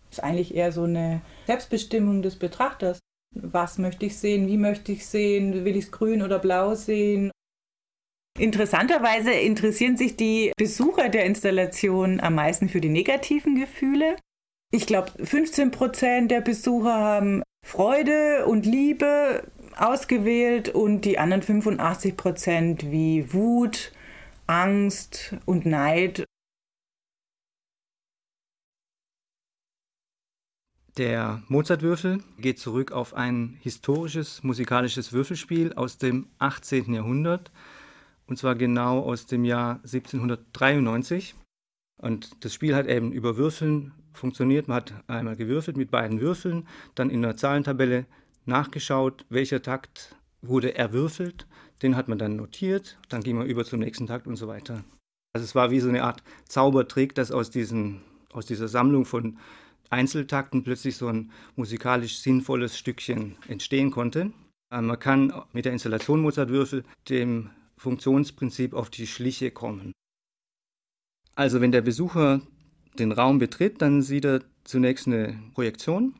Das 0.09 0.19
ist 0.19 0.23
eigentlich 0.23 0.55
eher 0.55 0.71
so 0.71 0.83
eine 0.83 1.21
Selbstbestimmung 1.47 2.21
des 2.21 2.37
Betrachters. 2.37 2.99
Was 3.33 3.77
möchte 3.77 4.05
ich 4.05 4.17
sehen? 4.17 4.47
Wie 4.47 4.57
möchte 4.57 4.91
ich 4.91 5.05
sehen? 5.05 5.65
Will 5.65 5.75
ich 5.75 5.85
es 5.85 5.91
grün 5.91 6.21
oder 6.21 6.39
blau 6.39 6.75
sehen? 6.75 7.31
Interessanterweise 8.37 9.31
interessieren 9.31 9.95
sich 9.95 10.17
die 10.17 10.51
Besucher 10.57 11.09
der 11.09 11.25
Installation 11.25 12.19
am 12.19 12.35
meisten 12.35 12.67
für 12.67 12.81
die 12.81 12.89
negativen 12.89 13.55
Gefühle. 13.55 14.17
Ich 14.73 14.85
glaube, 14.85 15.11
15 15.23 15.71
Prozent 15.71 16.31
der 16.31 16.41
Besucher 16.41 16.93
haben 16.93 17.43
Freude 17.65 18.45
und 18.45 18.67
Liebe 18.67 19.43
ausgewählt 19.75 20.69
und 20.69 21.01
die 21.01 21.17
anderen 21.17 21.41
85 21.41 22.15
Prozent 22.15 22.91
wie 22.91 23.33
Wut, 23.33 23.91
Angst 24.45 25.35
und 25.45 25.65
Neid. 25.65 26.25
Der 30.99 31.41
Mozartwürfel 31.47 32.23
geht 32.37 32.59
zurück 32.59 32.91
auf 32.91 33.15
ein 33.15 33.57
historisches 33.61 34.43
musikalisches 34.43 35.11
Würfelspiel 35.11 35.73
aus 35.73 35.97
dem 35.97 36.27
18. 36.37 36.93
Jahrhundert, 36.93 37.51
und 38.27 38.37
zwar 38.37 38.53
genau 38.53 38.99
aus 38.99 39.25
dem 39.25 39.43
Jahr 39.43 39.77
1793. 39.77 41.33
Und 41.97 42.45
das 42.45 42.53
Spiel 42.53 42.75
hat 42.75 42.85
eben 42.85 43.11
über 43.11 43.37
Würfeln 43.37 43.91
funktioniert. 44.17 44.67
Man 44.67 44.77
hat 44.77 44.93
einmal 45.07 45.35
gewürfelt 45.35 45.77
mit 45.77 45.91
beiden 45.91 46.21
Würfeln, 46.21 46.67
dann 46.95 47.09
in 47.09 47.21
der 47.21 47.37
Zahlentabelle 47.37 48.05
nachgeschaut, 48.45 49.25
welcher 49.29 49.61
Takt 49.61 50.15
wurde 50.41 50.75
erwürfelt. 50.75 51.47
Den 51.81 51.95
hat 51.95 52.07
man 52.07 52.17
dann 52.17 52.35
notiert, 52.35 52.97
dann 53.09 53.21
ging 53.21 53.37
man 53.37 53.47
über 53.47 53.65
zum 53.65 53.79
nächsten 53.79 54.07
Takt 54.07 54.27
und 54.27 54.37
so 54.37 54.47
weiter. 54.47 54.83
Also 55.33 55.43
es 55.43 55.55
war 55.55 55.71
wie 55.71 55.81
so 55.81 55.89
eine 55.89 56.03
Art 56.03 56.23
Zaubertrick, 56.47 57.13
dass 57.15 57.31
aus, 57.31 57.49
diesen, 57.49 58.01
aus 58.31 58.45
dieser 58.45 58.69
Sammlung 58.69 59.05
von 59.05 59.37
Einzeltakten 59.89 60.63
plötzlich 60.63 60.97
so 60.97 61.07
ein 61.07 61.31
musikalisch 61.55 62.19
sinnvolles 62.19 62.77
Stückchen 62.77 63.35
entstehen 63.47 63.91
konnte. 63.91 64.31
Äh, 64.71 64.81
man 64.81 64.99
kann 64.99 65.33
mit 65.53 65.65
der 65.65 65.73
Installation 65.73 66.21
Mozartwürfel 66.21 66.83
dem 67.09 67.49
Funktionsprinzip 67.77 68.73
auf 68.73 68.89
die 68.89 69.07
Schliche 69.07 69.51
kommen. 69.51 69.91
Also 71.35 71.59
wenn 71.59 71.73
der 71.73 71.81
Besucher 71.81 72.41
den 72.99 73.11
Raum 73.11 73.39
betritt, 73.39 73.81
dann 73.81 74.01
sieht 74.01 74.25
er 74.25 74.41
zunächst 74.63 75.07
eine 75.07 75.37
Projektion. 75.53 76.15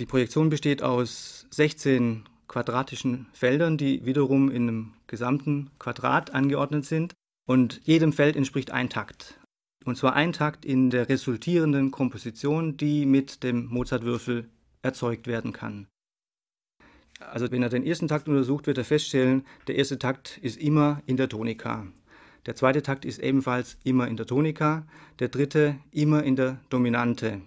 Die 0.00 0.06
Projektion 0.06 0.50
besteht 0.50 0.82
aus 0.82 1.46
16 1.50 2.24
quadratischen 2.48 3.26
Feldern, 3.32 3.78
die 3.78 4.04
wiederum 4.04 4.50
in 4.50 4.68
einem 4.68 4.92
gesamten 5.06 5.70
Quadrat 5.78 6.34
angeordnet 6.34 6.84
sind. 6.84 7.14
Und 7.46 7.80
jedem 7.84 8.12
Feld 8.12 8.36
entspricht 8.36 8.70
ein 8.70 8.88
Takt. 8.88 9.38
Und 9.84 9.96
zwar 9.96 10.14
ein 10.14 10.32
Takt 10.32 10.64
in 10.64 10.90
der 10.90 11.08
resultierenden 11.08 11.90
Komposition, 11.90 12.76
die 12.76 13.04
mit 13.04 13.42
dem 13.42 13.66
Mozartwürfel 13.66 14.48
erzeugt 14.82 15.26
werden 15.26 15.52
kann. 15.52 15.86
Also 17.20 17.50
wenn 17.50 17.62
er 17.62 17.68
den 17.68 17.86
ersten 17.86 18.08
Takt 18.08 18.28
untersucht, 18.28 18.66
wird 18.66 18.78
er 18.78 18.84
feststellen, 18.84 19.46
der 19.66 19.76
erste 19.76 19.98
Takt 19.98 20.38
ist 20.38 20.58
immer 20.58 21.02
in 21.06 21.16
der 21.16 21.28
Tonika. 21.28 21.86
Der 22.46 22.54
zweite 22.54 22.82
Takt 22.82 23.04
ist 23.04 23.18
ebenfalls 23.20 23.78
immer 23.84 24.06
in 24.08 24.16
der 24.16 24.26
Tonika, 24.26 24.86
der 25.18 25.28
dritte 25.28 25.76
immer 25.90 26.22
in 26.22 26.36
der 26.36 26.60
Dominante. 26.68 27.40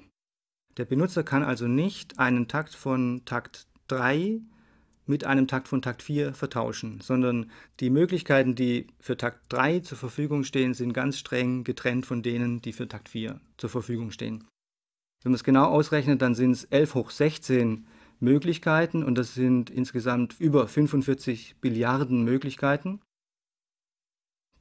Der 0.77 0.85
Benutzer 0.85 1.23
kann 1.23 1.43
also 1.43 1.67
nicht 1.67 2.19
einen 2.19 2.47
Takt 2.47 2.73
von 2.73 3.21
Takt 3.25 3.67
3 3.87 4.41
mit 5.05 5.23
einem 5.23 5.47
Takt 5.47 5.67
von 5.67 5.81
Takt 5.81 6.03
4 6.03 6.33
vertauschen, 6.33 6.99
sondern 7.01 7.51
die 7.79 7.89
Möglichkeiten, 7.89 8.55
die 8.55 8.87
für 8.99 9.17
Takt 9.17 9.41
3 9.49 9.79
zur 9.79 9.97
Verfügung 9.97 10.43
stehen, 10.43 10.73
sind 10.73 10.93
ganz 10.93 11.17
streng 11.17 11.63
getrennt 11.63 12.05
von 12.05 12.21
denen, 12.21 12.61
die 12.61 12.73
für 12.73 12.87
Takt 12.87 13.09
4 13.09 13.39
zur 13.57 13.69
Verfügung 13.69 14.11
stehen. 14.11 14.43
Wenn 15.23 15.31
man 15.31 15.35
es 15.35 15.43
genau 15.43 15.65
ausrechnet, 15.65 16.21
dann 16.21 16.35
sind 16.35 16.51
es 16.51 16.65
11 16.65 16.95
hoch 16.95 17.11
16 17.11 17.87
Möglichkeiten 18.19 19.03
und 19.03 19.17
das 19.17 19.33
sind 19.33 19.69
insgesamt 19.69 20.39
über 20.39 20.67
45 20.67 21.55
Billiarden 21.61 22.23
Möglichkeiten. 22.23 22.99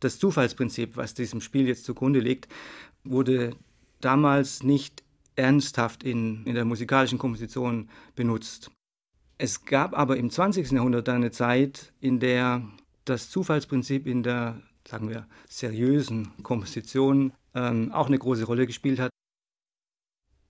Das 0.01 0.19
Zufallsprinzip, 0.19 0.97
was 0.97 1.15
diesem 1.15 1.41
Spiel 1.41 1.67
jetzt 1.67 1.85
zugrunde 1.85 2.21
liegt, 2.21 2.49
wurde 3.05 3.57
damals 4.01 4.63
nicht 4.63 5.03
ernsthaft 5.37 6.03
in, 6.03 6.45
in 6.45 6.55
der 6.55 6.65
musikalischen 6.65 7.19
Komposition 7.19 7.89
benutzt. 8.15 8.71
Es 9.39 9.65
gab 9.65 9.97
aber 9.97 10.17
im 10.17 10.31
20. 10.31 10.71
Jahrhundert 10.73 11.09
eine 11.09 11.31
Zeit, 11.31 11.93
in 12.01 12.21
der 12.21 12.67
das 13.05 13.31
Zufallsprinzip 13.31 14.07
in 14.07 14.23
der, 14.23 14.63
sagen 14.89 15.11
wir, 15.11 15.27
seriösen 15.49 16.33
Komposition 16.43 17.33
ähm, 17.55 17.93
auch 17.93 18.07
eine 18.07 18.19
große 18.19 18.45
Rolle 18.45 18.67
gespielt 18.67 18.99
hat. 18.99 19.11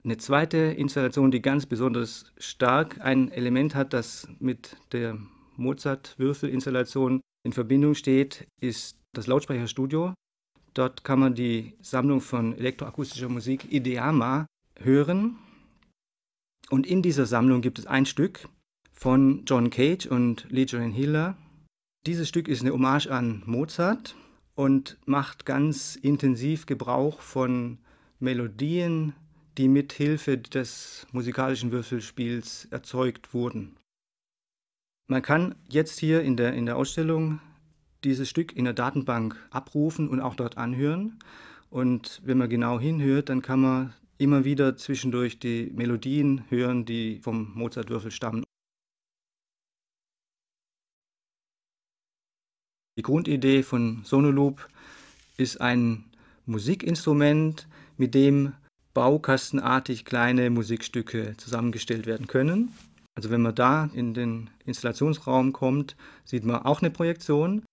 Eine 0.03 0.17
zweite 0.17 0.57
Installation, 0.57 1.31
die 1.31 1.41
ganz 1.41 1.65
besonders 1.65 2.31
stark 2.37 3.01
ein 3.01 3.29
Element 3.31 3.75
hat, 3.75 3.91
das 3.91 4.27
mit 4.39 4.77
der 4.93 5.17
Mozart-Würfel-Installation 5.57 7.19
in 7.43 7.51
Verbindung 7.51 7.93
steht, 7.93 8.47
ist 8.61 8.97
das 9.17 9.27
Lautsprecherstudio. 9.27 10.13
Dort 10.73 11.03
kann 11.03 11.19
man 11.19 11.33
die 11.33 11.73
Sammlung 11.81 12.21
von 12.21 12.55
elektroakustischer 12.57 13.29
Musik 13.29 13.71
Ideama 13.71 14.45
hören. 14.79 15.37
Und 16.69 16.85
in 16.85 17.01
dieser 17.01 17.25
Sammlung 17.25 17.61
gibt 17.61 17.79
es 17.79 17.87
ein 17.87 18.05
Stück 18.05 18.47
von 18.93 19.43
John 19.45 19.69
Cage 19.69 20.05
und 20.05 20.45
Lee 20.49 20.65
Joan 20.65 20.91
Hiller. 20.91 21.35
Dieses 22.05 22.29
Stück 22.29 22.47
ist 22.47 22.61
eine 22.61 22.73
Hommage 22.73 23.07
an 23.07 23.41
Mozart 23.45 24.15
und 24.55 24.97
macht 25.05 25.45
ganz 25.45 25.95
intensiv 25.95 26.65
Gebrauch 26.65 27.21
von 27.21 27.79
Melodien, 28.19 29.13
die 29.57 29.67
mit 29.67 29.93
Hilfe 29.93 30.37
des 30.37 31.07
musikalischen 31.11 31.71
Würfelspiels 31.71 32.65
erzeugt 32.65 33.33
wurden. 33.33 33.77
Man 35.07 35.21
kann 35.21 35.55
jetzt 35.69 35.99
hier 35.99 36.21
in 36.21 36.37
der, 36.37 36.53
in 36.53 36.65
der 36.65 36.75
Ausstellung 36.75 37.39
dieses 38.07 38.29
Stück 38.29 38.55
in 38.55 38.63
der 38.63 38.73
Datenbank 38.73 39.35
abrufen 39.51 40.07
und 40.07 40.21
auch 40.21 40.35
dort 40.35 40.57
anhören. 40.57 41.19
Und 41.69 42.21
wenn 42.23 42.37
man 42.37 42.49
genau 42.49 42.79
hinhört, 42.79 43.27
dann 43.27 43.41
kann 43.41 43.59
man 43.59 43.93
immer 44.17 44.45
wieder 44.45 44.77
zwischendurch 44.77 45.39
die 45.39 45.71
Melodien 45.75 46.45
hören, 46.49 46.85
die 46.85 47.19
vom 47.21 47.51
Mozartwürfel 47.53 48.11
stammen. 48.11 48.43
Die 52.97 53.03
Grundidee 53.03 53.61
von 53.61 54.01
Sonoloop 54.05 54.67
ist 55.35 55.59
ein 55.59 56.05
Musikinstrument, 56.45 57.67
mit 57.97 58.15
dem 58.15 58.53
baukastenartig 58.93 60.05
kleine 60.05 60.49
Musikstücke 60.49 61.35
zusammengestellt 61.37 62.05
werden 62.07 62.27
können. 62.27 62.73
Also 63.15 63.29
wenn 63.31 63.41
man 63.41 63.53
da 63.53 63.89
in 63.93 64.13
den 64.13 64.49
Installationsraum 64.65 65.51
kommt, 65.51 65.95
sieht 66.23 66.45
man 66.45 66.61
auch 66.63 66.81
eine 66.81 66.89
Projektion. 66.89 67.63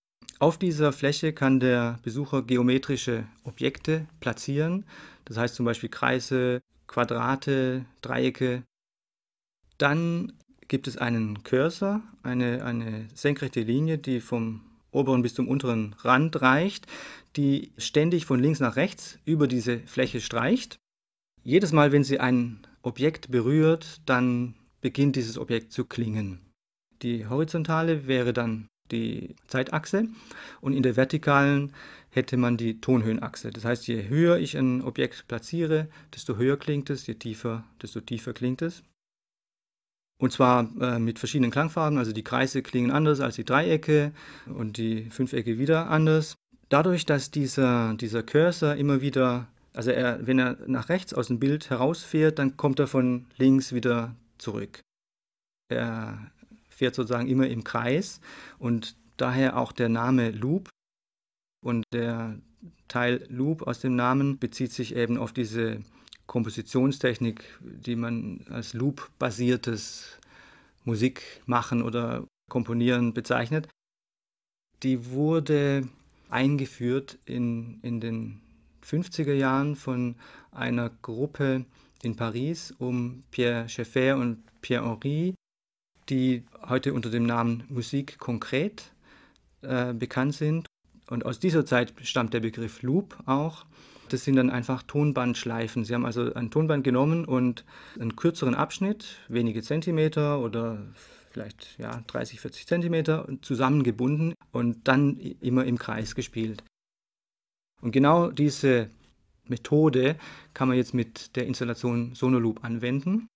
Auf 0.40 0.58
dieser 0.58 0.92
Fläche 0.92 1.32
kann 1.32 1.60
der 1.60 1.98
Besucher 2.02 2.42
geometrische 2.42 3.24
Objekte 3.44 4.06
platzieren, 4.20 4.84
das 5.24 5.36
heißt 5.36 5.54
zum 5.54 5.64
Beispiel 5.64 5.88
Kreise, 5.88 6.60
Quadrate, 6.86 7.84
Dreiecke. 8.02 8.64
Dann 9.78 10.32
gibt 10.68 10.88
es 10.88 10.98
einen 10.98 11.42
Cursor, 11.44 12.02
eine, 12.22 12.64
eine 12.64 13.08
senkrechte 13.14 13.60
Linie, 13.62 13.98
die 13.98 14.20
vom 14.20 14.62
oberen 14.90 15.22
bis 15.22 15.34
zum 15.34 15.48
unteren 15.48 15.94
Rand 16.00 16.40
reicht, 16.40 16.86
die 17.36 17.72
ständig 17.78 18.26
von 18.26 18.40
links 18.40 18.60
nach 18.60 18.76
rechts 18.76 19.18
über 19.24 19.46
diese 19.46 19.80
Fläche 19.80 20.20
streicht. 20.20 20.78
Jedes 21.42 21.72
Mal, 21.72 21.92
wenn 21.92 22.04
sie 22.04 22.20
ein 22.20 22.66
Objekt 22.82 23.30
berührt, 23.30 24.00
dann 24.06 24.54
beginnt 24.80 25.16
dieses 25.16 25.38
Objekt 25.38 25.72
zu 25.72 25.84
klingen. 25.84 26.40
Die 27.02 27.26
horizontale 27.26 28.06
wäre 28.06 28.32
dann 28.32 28.68
die 28.90 29.34
Zeitachse 29.46 30.08
und 30.60 30.72
in 30.72 30.82
der 30.82 30.96
vertikalen 30.96 31.72
hätte 32.10 32.36
man 32.36 32.56
die 32.56 32.80
Tonhöhenachse. 32.80 33.50
Das 33.50 33.64
heißt, 33.64 33.86
je 33.86 34.08
höher 34.08 34.38
ich 34.38 34.56
ein 34.56 34.82
Objekt 34.82 35.26
platziere, 35.26 35.88
desto 36.14 36.36
höher 36.36 36.56
klingt 36.56 36.90
es, 36.90 37.06
je 37.06 37.14
tiefer, 37.14 37.64
desto 37.82 38.00
tiefer 38.00 38.32
klingt 38.32 38.62
es. 38.62 38.82
Und 40.20 40.32
zwar 40.32 40.70
äh, 40.80 40.98
mit 40.98 41.18
verschiedenen 41.18 41.50
Klangfarben, 41.50 41.98
also 41.98 42.12
die 42.12 42.22
Kreise 42.22 42.62
klingen 42.62 42.92
anders 42.92 43.20
als 43.20 43.34
die 43.34 43.44
Dreiecke 43.44 44.12
und 44.46 44.76
die 44.76 45.10
Fünfecke 45.10 45.58
wieder 45.58 45.90
anders. 45.90 46.36
Dadurch, 46.68 47.04
dass 47.04 47.30
dieser, 47.30 47.94
dieser 47.94 48.22
Cursor 48.22 48.76
immer 48.76 49.00
wieder 49.00 49.48
also 49.74 49.90
er, 49.90 50.24
wenn 50.26 50.38
er 50.38 50.56
nach 50.66 50.88
rechts 50.88 51.12
aus 51.12 51.26
dem 51.26 51.40
Bild 51.40 51.68
herausfährt, 51.68 52.38
dann 52.38 52.56
kommt 52.56 52.78
er 52.78 52.86
von 52.86 53.26
links 53.36 53.72
wieder 53.72 54.14
zurück. 54.38 54.80
Er 55.68 56.30
fährt 56.84 56.94
sozusagen 56.94 57.28
immer 57.28 57.48
im 57.48 57.64
Kreis 57.64 58.20
und 58.58 58.94
daher 59.16 59.56
auch 59.56 59.72
der 59.72 59.88
Name 59.88 60.30
Loop. 60.32 60.68
Und 61.64 61.82
der 61.94 62.38
Teil 62.88 63.24
Loop 63.30 63.62
aus 63.62 63.80
dem 63.80 63.96
Namen 63.96 64.38
bezieht 64.38 64.70
sich 64.70 64.94
eben 64.94 65.16
auf 65.16 65.32
diese 65.32 65.80
Kompositionstechnik, 66.26 67.42
die 67.62 67.96
man 67.96 68.44
als 68.50 68.74
Loop-basiertes 68.74 70.18
Musikmachen 70.84 71.80
oder 71.80 72.26
Komponieren 72.50 73.14
bezeichnet. 73.14 73.66
Die 74.82 75.06
wurde 75.06 75.88
eingeführt 76.28 77.18
in, 77.24 77.78
in 77.80 78.00
den 78.00 78.40
50er 78.86 79.32
Jahren 79.32 79.74
von 79.74 80.16
einer 80.50 80.90
Gruppe 80.90 81.64
in 82.02 82.14
Paris 82.14 82.74
um 82.78 83.22
Pierre 83.30 83.70
Schaeffer 83.70 84.18
und 84.18 84.42
Pierre 84.60 84.84
Henry. 84.84 85.34
die 86.10 86.44
heute 86.68 86.92
unter 86.92 87.10
dem 87.10 87.24
Namen 87.24 87.64
Musik 87.68 88.18
konkret 88.18 88.92
äh, 89.62 89.92
bekannt 89.92 90.34
sind. 90.34 90.66
Und 91.08 91.26
aus 91.26 91.38
dieser 91.38 91.66
Zeit 91.66 91.92
stammt 92.02 92.34
der 92.34 92.40
Begriff 92.40 92.82
Loop 92.82 93.16
auch. 93.26 93.66
Das 94.08 94.24
sind 94.24 94.36
dann 94.36 94.50
einfach 94.50 94.82
Tonbandschleifen. 94.82 95.84
Sie 95.84 95.94
haben 95.94 96.06
also 96.06 96.32
ein 96.34 96.50
Tonband 96.50 96.84
genommen 96.84 97.24
und 97.24 97.64
einen 97.98 98.16
kürzeren 98.16 98.54
Abschnitt, 98.54 99.18
wenige 99.28 99.62
Zentimeter 99.62 100.40
oder 100.40 100.78
vielleicht 101.30 101.78
ja, 101.78 102.02
30, 102.06 102.40
40 102.40 102.66
Zentimeter, 102.66 103.26
zusammengebunden 103.42 104.34
und 104.52 104.86
dann 104.86 105.16
immer 105.16 105.64
im 105.64 105.78
Kreis 105.78 106.14
gespielt. 106.14 106.62
Und 107.80 107.90
genau 107.90 108.30
diese 108.30 108.88
Methode 109.46 110.16
kann 110.54 110.68
man 110.68 110.76
jetzt 110.76 110.94
mit 110.94 111.36
der 111.36 111.46
Installation 111.46 112.14
Sonoloop 112.14 112.64
anwenden. 112.64 113.26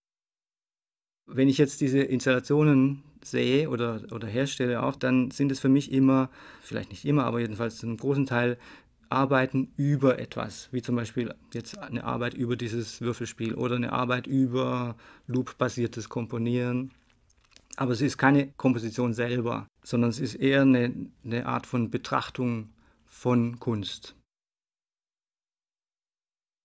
Wenn 1.26 1.48
ich 1.48 1.58
jetzt 1.58 1.80
diese 1.80 2.00
Installationen 2.00 3.02
sehe 3.22 3.70
oder, 3.70 4.02
oder 4.10 4.26
herstelle 4.26 4.82
auch, 4.82 4.96
dann 4.96 5.30
sind 5.30 5.52
es 5.52 5.60
für 5.60 5.68
mich 5.68 5.92
immer, 5.92 6.30
vielleicht 6.60 6.90
nicht 6.90 7.04
immer, 7.04 7.24
aber 7.24 7.40
jedenfalls 7.40 7.78
zu 7.78 7.86
einem 7.86 7.96
großen 7.96 8.26
Teil 8.26 8.58
Arbeiten 9.10 9.72
über 9.76 10.18
etwas, 10.18 10.68
wie 10.70 10.82
zum 10.82 10.96
Beispiel 10.96 11.34
jetzt 11.54 11.78
eine 11.78 12.04
Arbeit 12.04 12.34
über 12.34 12.56
dieses 12.56 13.00
Würfelspiel 13.00 13.54
oder 13.54 13.76
eine 13.76 13.92
Arbeit 13.92 14.26
über 14.26 14.96
Loop-basiertes 15.26 16.08
Komponieren. 16.08 16.90
Aber 17.76 17.92
es 17.92 18.00
ist 18.00 18.18
keine 18.18 18.48
Komposition 18.52 19.14
selber, 19.14 19.66
sondern 19.82 20.10
es 20.10 20.20
ist 20.20 20.34
eher 20.34 20.62
eine, 20.62 20.92
eine 21.24 21.46
Art 21.46 21.66
von 21.66 21.90
Betrachtung 21.90 22.70
von 23.06 23.58
Kunst. 23.60 24.17